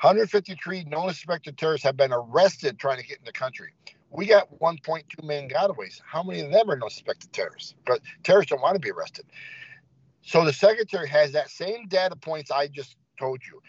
153 0.00 0.84
non-suspected 0.84 1.58
terrorists 1.58 1.84
have 1.84 1.96
been 1.96 2.12
arrested 2.12 2.78
trying 2.78 2.98
to 2.98 3.06
get 3.06 3.18
in 3.18 3.24
the 3.24 3.32
country. 3.32 3.72
We 4.16 4.24
got 4.24 4.48
1.2 4.60 5.22
million 5.24 5.50
gotaways. 5.50 6.00
How 6.04 6.22
many 6.22 6.40
of 6.40 6.50
them 6.50 6.70
are 6.70 6.76
non-suspected 6.76 7.34
terrorists? 7.34 7.74
But 7.84 8.00
terrorists 8.22 8.50
don't 8.50 8.62
want 8.62 8.74
to 8.74 8.80
be 8.80 8.90
arrested. 8.90 9.26
So 10.22 10.42
the 10.44 10.54
secretary 10.54 11.06
has 11.08 11.32
that 11.32 11.50
same 11.50 11.86
data 11.86 12.16
points 12.16 12.50
I 12.50 12.68
just 12.68 12.96
told 13.18 13.42
you. 13.46 13.60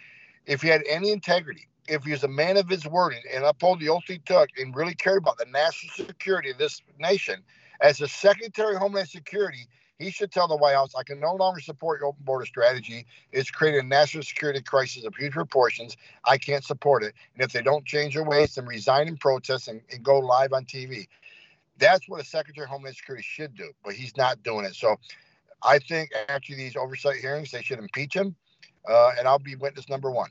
If 0.46 0.62
he 0.62 0.70
had 0.70 0.84
any 0.90 1.12
integrity, 1.12 1.68
if 1.90 2.06
he 2.06 2.12
was 2.12 2.24
a 2.24 2.30
man 2.30 2.56
of 2.56 2.70
his 2.70 2.88
word 2.88 3.14
and, 3.14 3.26
and 3.36 3.44
uphold 3.44 3.82
the 3.82 3.90
oath 3.90 4.04
he 4.08 4.20
took 4.20 4.50
and 4.58 4.74
really 4.74 4.96
cared 4.96 5.18
about 5.18 5.38
the 5.38 5.48
national 5.52 6.08
security 6.08 6.50
of 6.50 6.58
this 6.58 6.82
nation, 6.98 7.44
as 7.82 7.98
the 7.98 8.08
Secretary 8.08 8.76
of 8.76 8.82
Homeland 8.82 9.10
Security, 9.10 9.68
he 10.00 10.12
should 10.12 10.32
tell 10.32 10.48
the 10.48 10.56
White 10.56 10.76
House, 10.76 10.94
I 10.96 11.04
can 11.04 11.20
no 11.20 11.34
longer 11.34 11.60
support 11.60 12.00
your 12.00 12.10
open 12.10 12.24
border 12.24 12.46
strategy. 12.46 13.06
It's 13.32 13.50
created 13.50 13.84
a 13.84 13.88
national 13.88 14.24
security 14.24 14.62
crisis 14.62 15.06
of 15.06 15.16
huge 15.16 15.34
proportions. 15.34 15.98
I 16.24 16.38
can't 16.38 16.64
support 16.64 17.04
it. 17.04 17.14
And 17.34 17.44
if 17.44 17.52
they 17.52 17.62
don't 17.62 17.86
change 17.86 18.14
their 18.14 18.24
ways, 18.24 18.56
then 18.56 18.66
resign 18.66 19.08
in 19.08 19.18
protest 19.18 19.68
and, 19.68 19.82
and 19.92 20.04
go 20.04 20.20
live 20.20 20.54
on 20.54 20.66
TV. 20.66 21.08
That's 21.80 22.08
what 22.08 22.22
a 22.22 22.26
Secretary 22.26 22.66
of 22.66 22.70
Homeland 22.70 22.96
Security 22.96 23.24
should 23.28 23.56
do, 23.56 23.72
but 23.84 23.94
he's 23.94 24.16
not 24.18 24.42
doing 24.44 24.66
it. 24.66 24.76
So 24.76 24.98
I 25.64 25.80
think 25.80 26.12
after 26.30 26.56
these 26.56 26.76
oversight 26.76 27.18
hearings, 27.18 27.52
they 27.52 27.62
should 27.62 27.80
impeach 27.80 28.16
him, 28.16 28.36
uh, 28.88 29.12
and 29.18 29.28
I'll 29.28 29.40
be 29.40 29.56
witness 29.56 29.90
number 29.90 30.12
one. 30.12 30.30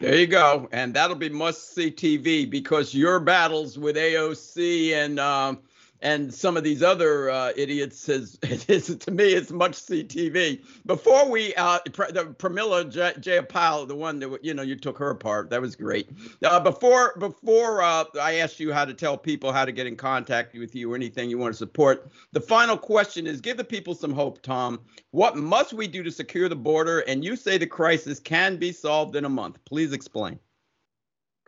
There 0.00 0.16
you 0.16 0.26
go, 0.26 0.68
and 0.72 0.94
that'll 0.94 1.16
be 1.16 1.28
must 1.28 1.74
see 1.74 1.90
TV 1.90 2.48
because 2.48 2.92
your 2.92 3.20
battles 3.20 3.78
with 3.78 3.96
AOC 3.96 4.92
and 4.92 5.20
um, 5.20 5.60
and 6.02 6.34
some 6.34 6.56
of 6.56 6.64
these 6.64 6.82
other 6.82 7.30
uh, 7.30 7.52
idiots 7.56 8.08
is, 8.08 8.38
is 8.68 8.96
to 8.96 9.10
me 9.10 9.32
it's 9.32 9.50
much 9.50 9.72
CTV. 9.72 10.62
Before 10.84 11.30
we 11.30 11.54
uh, 11.54 11.78
the 11.84 12.34
Pramila 12.38 12.90
J- 12.90 13.14
Jayapal, 13.18 13.88
the 13.88 13.94
one 13.94 14.18
that 14.18 14.44
you 14.44 14.52
know 14.52 14.62
you 14.62 14.76
took 14.76 14.98
her 14.98 15.10
apart, 15.10 15.48
that 15.50 15.60
was 15.60 15.76
great. 15.76 16.10
Uh, 16.44 16.60
before 16.60 17.14
before 17.18 17.82
uh, 17.82 18.04
I 18.20 18.34
asked 18.36 18.60
you 18.60 18.72
how 18.72 18.84
to 18.84 18.92
tell 18.92 19.16
people 19.16 19.52
how 19.52 19.64
to 19.64 19.72
get 19.72 19.86
in 19.86 19.96
contact 19.96 20.54
with 20.54 20.74
you 20.74 20.92
or 20.92 20.96
anything 20.96 21.30
you 21.30 21.38
want 21.38 21.54
to 21.54 21.58
support, 21.58 22.10
the 22.32 22.40
final 22.40 22.76
question 22.76 23.26
is: 23.26 23.40
give 23.40 23.56
the 23.56 23.64
people 23.64 23.94
some 23.94 24.12
hope, 24.12 24.42
Tom. 24.42 24.80
What 25.12 25.36
must 25.36 25.72
we 25.72 25.86
do 25.86 26.02
to 26.02 26.10
secure 26.10 26.48
the 26.48 26.56
border? 26.56 27.00
And 27.00 27.24
you 27.24 27.36
say 27.36 27.58
the 27.58 27.66
crisis 27.66 28.18
can 28.18 28.56
be 28.56 28.72
solved 28.72 29.14
in 29.14 29.24
a 29.24 29.28
month. 29.28 29.58
Please 29.64 29.92
explain. 29.92 30.38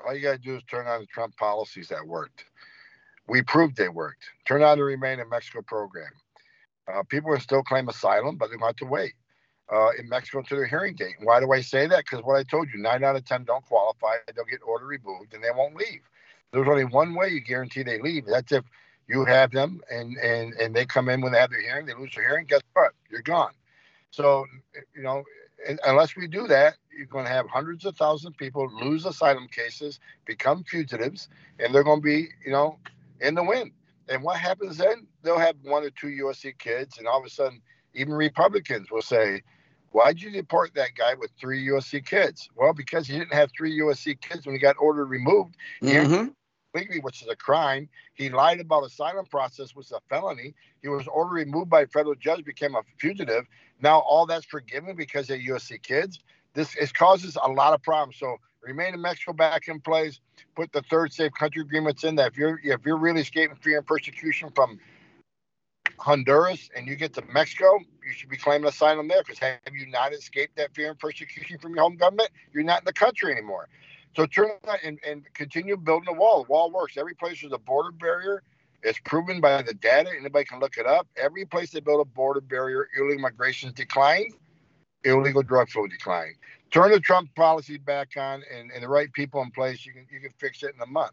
All 0.06 0.14
you 0.14 0.22
got 0.22 0.32
to 0.32 0.38
do 0.38 0.56
is 0.56 0.62
turn 0.64 0.86
on 0.86 1.00
the 1.00 1.06
Trump 1.06 1.34
policies 1.36 1.88
that 1.88 2.06
worked 2.06 2.44
we 3.28 3.42
proved 3.42 3.76
they 3.76 3.88
worked. 3.88 4.24
Turn 4.46 4.62
out 4.62 4.76
to 4.76 4.84
Remain 4.84 5.20
in 5.20 5.28
Mexico 5.28 5.62
program. 5.62 6.10
Uh, 6.92 7.02
people 7.08 7.30
will 7.30 7.40
still 7.40 7.62
claim 7.62 7.88
asylum, 7.88 8.36
but 8.36 8.48
they're 8.48 8.58
going 8.58 8.74
to 8.74 8.84
wait 8.84 9.14
uh, 9.72 9.90
in 9.98 10.08
Mexico 10.08 10.42
to 10.42 10.54
their 10.54 10.66
hearing 10.66 10.94
date. 10.94 11.14
why 11.22 11.40
do 11.40 11.52
I 11.52 11.62
say 11.62 11.86
that? 11.86 12.04
Because 12.04 12.22
what 12.24 12.36
I 12.36 12.42
told 12.42 12.68
you, 12.72 12.80
nine 12.80 13.02
out 13.02 13.16
of 13.16 13.24
10 13.24 13.44
don't 13.44 13.64
qualify. 13.64 14.16
They'll 14.34 14.44
get 14.44 14.60
order 14.66 14.86
removed 14.86 15.32
and 15.32 15.42
they 15.42 15.50
won't 15.54 15.76
leave. 15.76 16.02
There's 16.52 16.68
only 16.68 16.84
one 16.84 17.14
way 17.14 17.28
you 17.28 17.40
guarantee 17.40 17.82
they 17.82 18.00
leave. 18.00 18.26
That's 18.26 18.52
if 18.52 18.64
you 19.08 19.24
have 19.24 19.50
them 19.50 19.80
and, 19.90 20.16
and, 20.18 20.52
and 20.54 20.74
they 20.74 20.84
come 20.84 21.08
in 21.08 21.20
when 21.20 21.32
they 21.32 21.38
have 21.38 21.50
their 21.50 21.62
hearing, 21.62 21.86
they 21.86 21.94
lose 21.94 22.14
their 22.14 22.28
hearing. 22.28 22.46
Guess 22.46 22.60
what? 22.74 22.92
You're 23.10 23.22
gone. 23.22 23.52
So, 24.10 24.44
you 24.94 25.02
know, 25.02 25.24
unless 25.84 26.14
we 26.16 26.26
do 26.26 26.46
that, 26.48 26.76
you're 26.96 27.06
going 27.06 27.24
to 27.24 27.30
have 27.30 27.48
hundreds 27.48 27.84
of 27.84 27.96
thousands 27.96 28.34
of 28.34 28.36
people 28.36 28.70
lose 28.80 29.04
asylum 29.04 29.48
cases, 29.48 29.98
become 30.26 30.62
fugitives, 30.64 31.28
and 31.58 31.74
they're 31.74 31.82
going 31.82 32.00
to 32.00 32.04
be, 32.04 32.28
you 32.44 32.52
know, 32.52 32.78
in 33.24 33.34
the 33.34 33.42
win. 33.42 33.72
And 34.08 34.22
what 34.22 34.38
happens 34.38 34.76
then? 34.76 35.06
They'll 35.22 35.38
have 35.38 35.56
one 35.62 35.82
or 35.82 35.90
two 35.90 36.08
USC 36.08 36.58
kids, 36.58 36.98
and 36.98 37.06
all 37.06 37.18
of 37.18 37.26
a 37.26 37.30
sudden, 37.30 37.60
even 37.94 38.12
Republicans 38.12 38.90
will 38.90 39.02
say, 39.02 39.42
Why'd 39.94 40.20
you 40.20 40.30
deport 40.32 40.74
that 40.74 40.96
guy 40.98 41.14
with 41.14 41.30
three 41.40 41.68
USC 41.68 42.04
kids? 42.04 42.50
Well, 42.56 42.72
because 42.72 43.06
he 43.06 43.16
didn't 43.16 43.32
have 43.32 43.52
three 43.56 43.78
USC 43.78 44.20
kids 44.20 44.44
when 44.44 44.56
he 44.56 44.60
got 44.60 44.74
ordered 44.80 45.04
removed. 45.04 45.54
Mm-hmm. 45.80 46.30
Legally, 46.74 46.98
which 46.98 47.22
is 47.22 47.28
a 47.28 47.36
crime. 47.36 47.88
He 48.14 48.28
lied 48.28 48.58
about 48.58 48.82
asylum 48.82 49.26
process, 49.26 49.76
which 49.76 49.86
is 49.86 49.92
a 49.92 50.00
felony. 50.10 50.52
He 50.82 50.88
was 50.88 51.06
ordered 51.06 51.34
removed 51.34 51.70
by 51.70 51.82
a 51.82 51.86
federal 51.86 52.16
judge, 52.16 52.44
became 52.44 52.74
a 52.74 52.82
fugitive. 52.98 53.46
Now 53.80 54.00
all 54.00 54.26
that's 54.26 54.44
forgiven 54.44 54.96
because 54.96 55.28
they're 55.28 55.38
USC 55.38 55.80
kids. 55.80 56.18
This 56.54 56.74
it 56.74 56.92
causes 56.92 57.38
a 57.40 57.48
lot 57.48 57.72
of 57.72 57.80
problems. 57.80 58.16
So 58.18 58.38
remain 58.64 58.94
in 58.94 59.00
Mexico 59.00 59.32
back 59.32 59.68
in 59.68 59.80
place, 59.80 60.20
put 60.54 60.72
the 60.72 60.82
third 60.82 61.12
safe 61.12 61.32
country 61.32 61.62
agreements 61.62 62.04
in 62.04 62.16
that 62.16 62.32
if 62.32 62.38
you're 62.38 62.60
if 62.62 62.84
you're 62.84 62.96
really 62.96 63.20
escaping 63.20 63.56
fear 63.56 63.78
and 63.78 63.86
persecution 63.86 64.50
from 64.54 64.78
Honduras 65.98 66.70
and 66.76 66.86
you 66.88 66.96
get 66.96 67.12
to 67.14 67.22
Mexico, 67.32 67.78
you 67.78 68.12
should 68.12 68.28
be 68.28 68.36
claiming 68.36 68.66
asylum 68.66 69.08
there 69.08 69.22
because 69.22 69.38
have 69.38 69.58
you 69.72 69.86
not 69.86 70.12
escaped 70.12 70.56
that 70.56 70.74
fear 70.74 70.90
and 70.90 70.98
persecution 70.98 71.58
from 71.58 71.74
your 71.74 71.84
home 71.84 71.96
government? 71.96 72.30
You're 72.52 72.64
not 72.64 72.80
in 72.80 72.84
the 72.86 72.92
country 72.92 73.32
anymore. 73.32 73.68
So 74.16 74.26
turn 74.26 74.50
and, 74.84 74.98
and 75.06 75.24
continue 75.34 75.76
building 75.76 76.06
the 76.12 76.18
wall. 76.18 76.44
The 76.44 76.52
wall 76.52 76.70
works. 76.70 76.96
Every 76.96 77.14
place 77.14 77.40
there's 77.40 77.52
a 77.52 77.58
border 77.58 77.90
barrier. 77.92 78.42
It's 78.82 78.98
proven 79.04 79.40
by 79.40 79.62
the 79.62 79.74
data. 79.74 80.10
Anybody 80.16 80.44
can 80.44 80.60
look 80.60 80.76
it 80.76 80.86
up. 80.86 81.08
Every 81.16 81.46
place 81.46 81.70
they 81.70 81.80
build 81.80 82.00
a 82.00 82.04
border 82.04 82.42
barrier, 82.42 82.88
illegal 82.98 83.22
migration 83.22 83.70
is 83.70 83.74
declined, 83.74 84.34
illegal 85.04 85.42
drug 85.42 85.68
flow 85.70 85.86
declined 85.86 86.36
turn 86.74 86.90
the 86.90 86.98
Trump 86.98 87.32
policy 87.36 87.78
back 87.78 88.16
on 88.16 88.42
and, 88.52 88.72
and 88.72 88.82
the 88.82 88.88
right 88.88 89.10
people 89.12 89.40
in 89.42 89.50
place, 89.52 89.86
you 89.86 89.92
can 89.92 90.06
you 90.10 90.20
can 90.20 90.30
fix 90.38 90.62
it 90.64 90.74
in 90.74 90.80
a 90.82 90.86
month. 90.86 91.12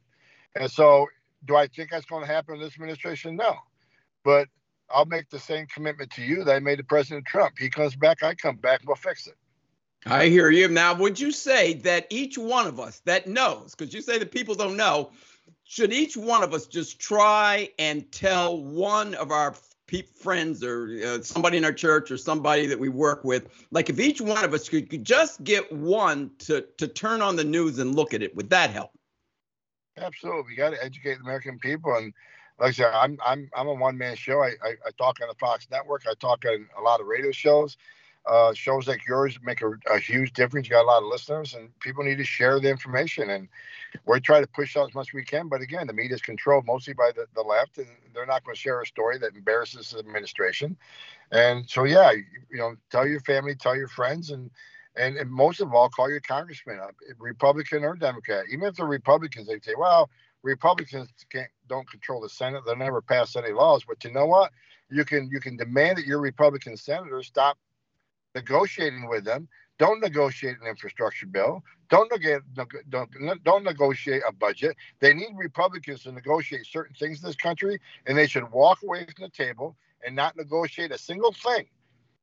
And 0.56 0.70
so, 0.70 1.08
do 1.46 1.56
I 1.56 1.68
think 1.68 1.92
that's 1.92 2.06
going 2.06 2.26
to 2.26 2.32
happen 2.32 2.56
in 2.56 2.62
this 2.62 2.74
administration? 2.74 3.36
No, 3.36 3.56
but 4.26 4.48
I'll 4.90 5.06
make 5.06 5.30
the 5.30 5.40
same 5.40 5.68
commitment 5.68 6.10
to 6.12 6.24
you 6.24 6.44
that 6.44 6.56
I 6.56 6.60
made 6.60 6.78
to 6.78 6.84
President 6.84 7.26
Trump. 7.26 7.54
He 7.60 7.70
comes 7.70 7.96
back, 7.96 8.24
I 8.24 8.34
come 8.34 8.58
back, 8.58 8.82
we'll 8.86 8.96
fix 8.96 9.28
it. 9.28 9.36
I 10.08 10.30
hear 10.30 10.50
you. 10.50 10.68
Now, 10.68 10.96
would 10.96 11.20
you 11.20 11.32
say 11.32 11.74
that 11.76 12.08
each 12.10 12.38
one 12.38 12.66
of 12.66 12.80
us 12.80 13.02
that 13.06 13.28
knows, 13.28 13.76
because 13.76 13.94
you 13.94 14.02
say 14.02 14.18
that 14.18 14.32
people 14.32 14.56
don't 14.56 14.76
know, 14.76 15.12
should 15.64 15.94
each 15.94 16.18
one 16.18 16.44
of 16.44 16.56
us 16.56 16.66
just 16.66 17.00
try 17.00 17.70
and 17.78 18.12
tell 18.12 18.62
one 18.62 19.14
of 19.14 19.32
our 19.32 19.54
friends 20.16 20.64
or 20.64 20.90
uh, 21.06 21.22
somebody 21.22 21.58
in 21.58 21.66
our 21.66 21.74
church 21.74 22.12
or 22.12 22.18
somebody 22.18 22.66
that 22.66 22.80
we 22.80 22.90
work 22.90 23.24
with 23.24 23.50
like 23.72 23.90
if 23.90 24.00
each 24.00 24.22
one 24.22 24.44
of 24.44 24.54
us 24.54 24.70
could, 24.70 24.90
could 24.90 25.04
just 25.04 25.44
get 25.44 25.72
one 25.72 26.32
to 26.40 26.66
to 26.78 26.88
turn 26.88 27.22
on 27.22 27.36
the 27.36 27.44
news 27.44 27.80
and 27.80 27.96
look 27.96 28.14
at 28.14 28.22
it 28.22 28.36
would 28.36 28.50
that 28.50 28.70
help 28.70 28.92
absolutely 29.98 30.44
we 30.48 30.56
got 30.56 30.70
to 30.70 30.84
educate 30.84 31.16
the 31.16 31.22
american 31.22 31.60
people 31.60 31.94
and 31.96 32.14
like 32.60 32.70
i 32.70 32.72
said 32.72 32.92
i'm 32.94 33.18
i'm, 33.26 33.50
I'm 33.56 33.68
a 33.68 33.74
one-man 33.74 34.16
show 34.16 34.42
I, 34.42 34.54
I, 34.64 34.70
I 34.88 34.92
talk 34.98 35.20
on 35.22 35.28
the 35.28 35.36
fox 35.36 35.68
network 35.70 36.04
i 36.10 36.14
talk 36.20 36.44
on 36.46 36.68
a 36.78 36.82
lot 36.82 37.02
of 37.02 37.08
radio 37.08 37.32
shows 37.32 37.78
uh, 38.26 38.54
shows 38.54 38.88
like 38.88 39.08
yours 39.08 39.40
make 39.44 39.62
a, 39.62 39.72
a, 39.92 39.98
huge 39.98 40.34
difference. 40.34 40.68
You 40.68 40.76
got 40.76 40.84
a 40.84 40.86
lot 40.86 41.02
of 41.02 41.10
listeners, 41.10 41.56
and 41.56 41.78
people 41.80 42.04
need 42.04 42.20
to 42.20 42.24
share 42.24 42.60
the 42.60 42.70
information. 42.70 43.32
And 43.32 43.48
we're 44.06 44.20
trying 44.20 44.44
to 44.44 44.50
push 44.50 44.78
out 44.78 44.90
as 44.90 44.96
much 44.96 45.10
as 45.10 45.14
we 45.14 45.24
can. 45.24 45.48
But 45.48 45.62
again, 45.62 45.88
the 45.88 45.94
media 45.94 46.16
is 46.16 46.22
controlled 46.22 46.66
mostly 46.66 46.94
by 46.94 47.12
the, 47.16 47.26
the 47.36 47.42
left, 47.42 47.78
and 47.78 47.88
they're 48.14 48.26
not 48.26 48.44
going 48.44 48.56
to 48.56 48.60
share 48.60 48.82
a 48.82 48.86
story 48.86 49.18
that 49.20 49.36
embarrasses 49.36 49.92
the 49.92 50.00
administration. 50.00 50.78
And 51.32 51.70
so, 51.70 51.86
yeah, 51.86 52.12
you, 52.12 52.24
you 52.52 52.58
know, 52.58 52.76
tell 52.90 53.08
your 53.08 53.22
family, 53.22 53.56
tell 53.56 53.76
your 53.76 53.88
friends, 53.88 54.32
and 54.32 54.50
and, 54.98 55.16
and 55.16 55.32
most 55.32 55.62
of 55.62 55.74
all, 55.74 55.88
call 55.90 56.10
your 56.10 56.20
congressman 56.20 56.80
up, 56.80 56.94
Republican 57.18 57.86
or 57.86 57.96
Democrat. 57.96 58.46
Even 58.52 58.68
if 58.68 58.76
they're 58.76 58.86
Republicans, 58.86 59.48
they 59.48 59.58
say, 59.60 59.74
well, 59.78 60.10
Republicans 60.44 61.10
can't 61.32 61.48
don't 61.68 61.90
control 61.90 62.20
the 62.20 62.30
Senate; 62.30 62.64
they'll 62.66 62.76
never 62.76 63.02
pass 63.02 63.36
any 63.36 63.52
laws. 63.54 63.84
But 63.88 64.04
you 64.04 64.12
know 64.12 64.26
what? 64.26 64.52
You 64.90 65.06
can 65.06 65.30
you 65.32 65.40
can 65.40 65.56
demand 65.56 65.98
that 65.98 66.06
your 66.06 66.20
Republican 66.20 66.76
senators 66.76 67.28
stop 67.28 67.58
negotiating 68.36 69.08
with 69.08 69.24
them. 69.24 69.48
Don't 69.82 70.00
negotiate 70.00 70.58
an 70.62 70.68
infrastructure 70.68 71.26
bill. 71.26 71.64
Don't, 71.90 72.12
neg- 72.12 72.44
don't, 72.92 73.44
don't 73.44 73.64
negotiate 73.64 74.22
a 74.30 74.32
budget. 74.32 74.78
They 75.00 75.12
need 75.12 75.30
Republicans 75.36 76.04
to 76.04 76.12
negotiate 76.12 76.68
certain 76.68 76.96
things 76.96 77.24
in 77.24 77.28
this 77.28 77.36
country, 77.36 77.80
and 78.06 78.16
they 78.16 78.28
should 78.28 78.52
walk 78.52 78.84
away 78.84 79.06
from 79.06 79.24
the 79.24 79.30
table 79.30 79.76
and 80.06 80.16
not 80.16 80.38
negotiate 80.38 80.92
a 80.92 81.00
single 81.00 81.34
thing 81.34 81.66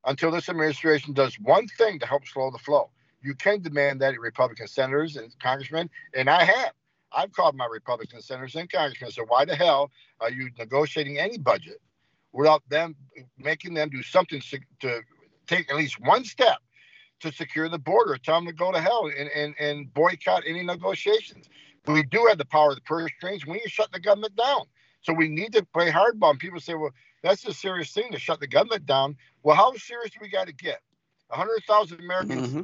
until 0.07 0.31
this 0.31 0.49
administration 0.49 1.15
does 1.15 1.35
one 1.41 1.67
thing 1.67 1.99
to 1.99 2.07
help 2.07 2.29
slow 2.29 2.53
the 2.53 2.59
flow. 2.59 2.91
You 3.23 3.35
can 3.35 3.61
demand 3.61 4.01
that 4.03 4.15
at 4.15 4.21
Republican 4.21 4.69
senators 4.69 5.17
and 5.17 5.35
congressmen, 5.41 5.91
and 6.15 6.31
I 6.31 6.45
have. 6.45 6.73
I've 7.13 7.33
called 7.33 7.57
my 7.57 7.67
Republican 7.67 8.23
senators 8.23 8.55
and 8.55 8.71
congressmen. 8.71 9.11
So 9.11 9.25
why 9.27 9.45
the 9.45 9.57
hell 9.57 9.91
are 10.21 10.31
you 10.31 10.51
negotiating 10.61 11.19
any 11.19 11.39
budget 11.39 11.81
without 12.33 12.63
them 12.69 12.95
making 13.37 13.75
them 13.75 13.89
do 13.91 14.05
something 14.05 14.41
to 14.81 15.01
take 15.49 15.69
at 15.71 15.77
least 15.77 16.01
one 16.01 16.25
step 16.25 16.59
to 17.21 17.33
secure 17.33 17.69
the 17.69 17.79
border? 17.79 18.17
Tell 18.17 18.37
them 18.37 18.47
to 18.47 18.53
go 18.53 18.73
to 18.73 18.81
hell 18.81 19.07
and, 19.07 19.31
and, 19.31 19.55
and 19.59 19.93
boycott 19.93 20.45
any 20.47 20.63
negotiations. 20.63 21.49
We 21.87 22.03
do 22.03 22.27
have 22.29 22.39
the 22.39 22.45
power 22.45 22.71
of 22.71 22.77
the 22.77 22.83
purse 22.83 23.11
strings. 23.17 23.47
We 23.47 23.55
need 23.55 23.63
to 23.63 23.71
shut 23.71 23.93
the 23.93 24.01
government 24.01 24.37
down. 24.37 24.63
So 25.01 25.13
we 25.13 25.29
need 25.29 25.53
to 25.55 25.65
play 25.65 25.91
hardball. 25.91 26.31
And 26.31 26.39
people 26.39 26.61
say, 26.61 26.75
well, 26.75 26.91
that's 27.23 27.47
a 27.47 27.55
serious 27.55 27.93
thing 27.93 28.13
to 28.13 28.19
shut 28.19 28.41
the 28.41 28.47
government 28.47 28.87
down. 28.87 29.17
Well, 29.43 29.57
how 29.57 29.73
serious 29.77 30.11
do 30.11 30.19
we 30.21 30.29
got 30.29 30.49
to 30.49 30.55
get? 30.55 30.81
100,000 31.29 32.01
Americans, 32.01 32.49
mm-hmm. 32.49 32.63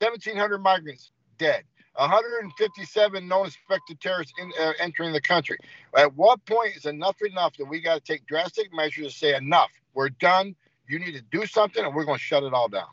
1,700 0.00 0.58
migrants 0.58 1.10
dead. 1.38 1.64
157 1.96 3.28
known 3.28 3.46
suspected 3.46 4.00
terrorists 4.00 4.32
in, 4.38 4.52
uh, 4.60 4.72
entering 4.80 5.12
the 5.12 5.20
country. 5.20 5.56
At 5.96 6.14
what 6.16 6.44
point 6.44 6.76
is 6.76 6.86
enough 6.86 7.16
enough 7.22 7.56
that 7.56 7.66
we 7.66 7.80
got 7.80 7.94
to 7.94 8.00
take 8.00 8.26
drastic 8.26 8.74
measures 8.74 9.12
to 9.12 9.18
say 9.18 9.36
enough? 9.36 9.70
We're 9.94 10.08
done. 10.08 10.56
You 10.88 10.98
need 10.98 11.12
to 11.12 11.22
do 11.22 11.46
something, 11.46 11.84
and 11.84 11.94
we're 11.94 12.04
going 12.04 12.18
to 12.18 12.24
shut 12.24 12.42
it 12.42 12.52
all 12.52 12.68
down. 12.68 12.88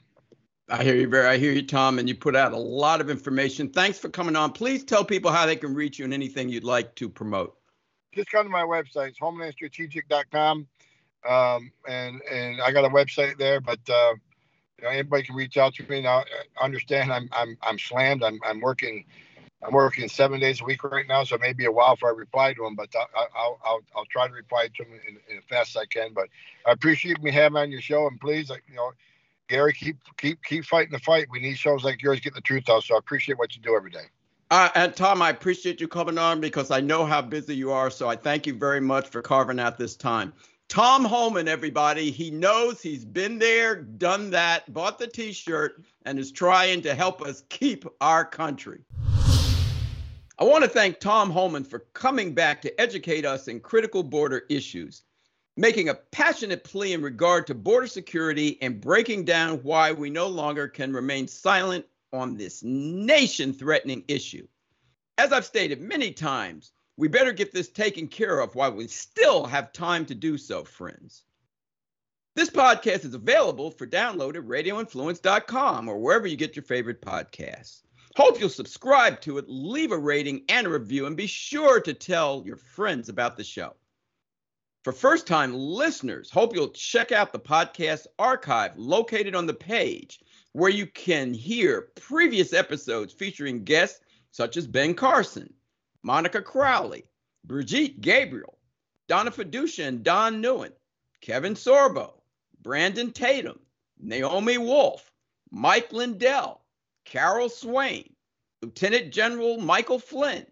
I 0.71 0.86
hear 0.86 0.95
you, 0.95 1.10
Barry. 1.10 1.27
I 1.27 1.38
hear 1.38 1.51
you, 1.51 1.67
Tom, 1.67 1.99
and 1.99 2.07
you 2.07 2.15
put 2.15 2.34
out 2.34 2.53
a 2.53 2.57
lot 2.57 3.01
of 3.01 3.10
information. 3.10 3.67
Thanks 3.67 3.99
for 3.99 4.07
coming 4.07 4.38
on. 4.38 4.53
Please 4.53 4.86
tell 4.86 5.03
people 5.03 5.29
how 5.29 5.45
they 5.45 5.57
can 5.57 5.75
reach 5.75 5.99
you 5.99 6.05
and 6.05 6.13
anything 6.13 6.47
you'd 6.47 6.63
like 6.63 6.95
to 6.95 7.10
promote. 7.10 7.57
Just 8.15 8.31
come 8.31 8.45
to 8.45 8.49
my 8.49 8.63
website, 8.63 9.10
it's 9.10 9.19
homelandstrategic.com. 9.19 10.67
Um, 11.27 11.71
and 11.88 12.21
and 12.21 12.62
I 12.62 12.71
got 12.71 12.86
a 12.86 12.89
website 12.89 13.38
there, 13.38 13.60
but 13.60 13.79
uh, 13.89 14.13
you 14.77 14.86
know, 14.86 14.89
anybody 14.89 15.23
can 15.23 15.36
reach 15.36 15.57
out 15.57 15.73
to 15.75 15.84
me. 15.84 16.01
Now, 16.01 16.23
understand 16.62 17.12
I'm 17.12 17.29
I'm 17.34 17.57
I'm 17.62 17.77
slammed. 17.77 18.23
I'm 18.23 18.39
I'm 18.43 18.62
working 18.62 19.05
I'm 19.62 19.73
working 19.73 20.07
seven 20.07 20.39
days 20.39 20.62
a 20.62 20.63
week 20.63 20.84
right 20.86 21.05
now, 21.07 21.25
so 21.25 21.36
it 21.36 21.41
may 21.41 21.53
be 21.53 21.65
a 21.65 21.71
while 21.71 21.95
before 21.95 22.10
I 22.10 22.13
reply 22.13 22.53
to 22.53 22.63
them, 22.63 22.75
but 22.75 22.89
I'll 22.95 23.27
I'll 23.36 23.60
I'll, 23.63 23.81
I'll 23.97 24.05
try 24.05 24.27
to 24.27 24.34
reply 24.34 24.69
to 24.75 24.84
them 24.84 24.93
as 25.38 25.43
fast 25.49 25.75
as 25.75 25.81
I 25.81 25.86
can. 25.86 26.13
But 26.13 26.29
I 26.65 26.71
appreciate 26.71 27.21
me 27.21 27.31
having 27.31 27.57
on 27.57 27.71
your 27.71 27.81
show, 27.81 28.07
and 28.07 28.19
please, 28.19 28.49
you 28.49 28.75
know, 28.75 28.93
Gary, 29.51 29.73
keep 29.73 29.97
keep 30.17 30.41
keep 30.43 30.63
fighting 30.63 30.93
the 30.93 30.99
fight. 30.99 31.27
We 31.29 31.41
need 31.41 31.57
shows 31.57 31.83
like 31.83 32.01
yours 32.01 32.21
get 32.21 32.33
the 32.33 32.41
truth 32.41 32.69
out. 32.69 32.83
So 32.83 32.95
I 32.95 32.99
appreciate 32.99 33.37
what 33.37 33.53
you 33.53 33.61
do 33.61 33.75
every 33.75 33.91
day. 33.91 34.05
Uh, 34.49 34.69
and 34.75 34.95
Tom, 34.95 35.21
I 35.21 35.29
appreciate 35.29 35.81
you 35.81 35.89
coming 35.89 36.17
on 36.17 36.39
because 36.39 36.71
I 36.71 36.79
know 36.79 37.05
how 37.05 37.21
busy 37.21 37.55
you 37.55 37.71
are. 37.71 37.89
So 37.89 38.07
I 38.07 38.15
thank 38.15 38.47
you 38.47 38.53
very 38.53 38.79
much 38.79 39.09
for 39.09 39.21
carving 39.21 39.59
out 39.59 39.77
this 39.77 39.97
time. 39.97 40.31
Tom 40.69 41.03
Homan, 41.03 41.49
everybody, 41.49 42.11
he 42.11 42.31
knows 42.31 42.81
he's 42.81 43.03
been 43.03 43.39
there, 43.39 43.75
done 43.75 44.29
that, 44.29 44.73
bought 44.73 44.99
the 44.99 45.07
t 45.07 45.33
shirt, 45.33 45.83
and 46.05 46.17
is 46.17 46.31
trying 46.31 46.81
to 46.83 46.95
help 46.95 47.21
us 47.21 47.43
keep 47.49 47.85
our 47.99 48.23
country. 48.23 48.85
I 50.39 50.45
want 50.45 50.63
to 50.63 50.69
thank 50.69 51.01
Tom 51.01 51.29
Homan 51.29 51.65
for 51.65 51.79
coming 51.93 52.33
back 52.33 52.61
to 52.61 52.81
educate 52.81 53.25
us 53.25 53.49
in 53.49 53.59
critical 53.59 54.01
border 54.01 54.43
issues, 54.49 55.03
making 55.57 55.89
a 55.89 55.95
passionate 55.95 56.63
plea 56.63 56.93
in 56.93 57.01
regard 57.01 57.47
to 57.47 57.53
border 57.53 57.87
security 57.87 58.57
and 58.61 58.81
breaking 58.81 59.25
down 59.25 59.57
why 59.63 59.91
we 59.91 60.09
no 60.09 60.27
longer 60.27 60.67
can 60.67 60.93
remain 60.93 61.27
silent 61.27 61.85
on 62.13 62.35
this 62.35 62.63
nation 62.63 63.53
threatening 63.53 64.03
issue. 64.07 64.47
As 65.17 65.31
I've 65.31 65.45
stated 65.45 65.81
many 65.81 66.11
times, 66.11 66.71
we 66.97 67.07
better 67.07 67.31
get 67.31 67.51
this 67.53 67.69
taken 67.69 68.07
care 68.07 68.39
of 68.39 68.55
while 68.55 68.71
we 68.71 68.87
still 68.87 69.45
have 69.45 69.73
time 69.73 70.05
to 70.05 70.15
do 70.15 70.37
so, 70.37 70.63
friends. 70.63 71.23
This 72.35 72.49
podcast 72.49 73.03
is 73.03 73.13
available 73.13 73.71
for 73.71 73.85
download 73.85 74.35
at 74.35 74.43
radioinfluence.com 74.43 75.89
or 75.89 75.99
wherever 75.99 76.27
you 76.27 76.37
get 76.37 76.55
your 76.55 76.63
favorite 76.63 77.01
podcasts. 77.01 77.81
Hope 78.15 78.39
you'll 78.39 78.49
subscribe 78.49 79.19
to 79.21 79.37
it, 79.37 79.45
leave 79.47 79.91
a 79.91 79.97
rating 79.97 80.43
and 80.47 80.67
a 80.67 80.69
review, 80.69 81.05
and 81.07 81.17
be 81.17 81.27
sure 81.27 81.81
to 81.81 81.93
tell 81.93 82.43
your 82.45 82.55
friends 82.55 83.09
about 83.09 83.35
the 83.35 83.43
show. 83.43 83.75
For 84.83 84.91
first 84.91 85.27
time 85.27 85.53
listeners, 85.53 86.31
hope 86.31 86.55
you'll 86.55 86.69
check 86.69 87.11
out 87.11 87.31
the 87.31 87.39
podcast 87.39 88.07
archive 88.17 88.75
located 88.77 89.35
on 89.35 89.45
the 89.45 89.53
page 89.53 90.19
where 90.53 90.71
you 90.71 90.87
can 90.87 91.35
hear 91.35 91.89
previous 91.95 92.51
episodes 92.51 93.13
featuring 93.13 93.63
guests 93.63 93.99
such 94.31 94.57
as 94.57 94.65
Ben 94.65 94.95
Carson, 94.95 95.53
Monica 96.01 96.41
Crowley, 96.41 97.03
Brigitte 97.43 98.01
Gabriel, 98.01 98.57
Donna 99.07 99.29
Fiducia 99.29 99.87
and 99.87 100.03
Don 100.03 100.41
Newen, 100.41 100.71
Kevin 101.21 101.53
Sorbo, 101.53 102.13
Brandon 102.63 103.11
Tatum, 103.11 103.59
Naomi 103.99 104.57
Wolf, 104.57 105.11
Mike 105.51 105.93
Lindell, 105.93 106.59
Carol 107.05 107.49
Swain, 107.49 108.15
Lieutenant 108.63 109.13
General 109.13 109.59
Michael 109.59 109.99
Flynn, 109.99 110.47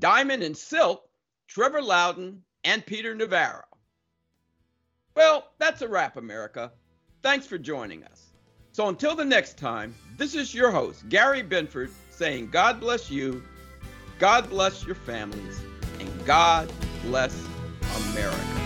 Diamond 0.00 0.42
and 0.42 0.56
Silk, 0.56 1.08
Trevor 1.48 1.80
Loudon, 1.80 2.42
and 2.62 2.84
Peter 2.84 3.14
Navarro. 3.14 3.64
Well, 5.14 5.48
that's 5.58 5.82
a 5.82 5.88
wrap, 5.88 6.16
America. 6.16 6.72
Thanks 7.22 7.46
for 7.46 7.58
joining 7.58 8.04
us. 8.04 8.26
So 8.72 8.88
until 8.88 9.16
the 9.16 9.24
next 9.24 9.58
time, 9.58 9.94
this 10.16 10.34
is 10.34 10.54
your 10.54 10.70
host, 10.70 11.08
Gary 11.08 11.42
Binford, 11.42 11.90
saying 12.10 12.50
God 12.50 12.80
bless 12.80 13.10
you 13.10 13.42
God 14.20 14.50
bless 14.50 14.84
your 14.84 14.96
families, 14.96 15.62
and 15.98 16.26
God 16.26 16.70
bless 17.04 17.34
America. 18.10 18.59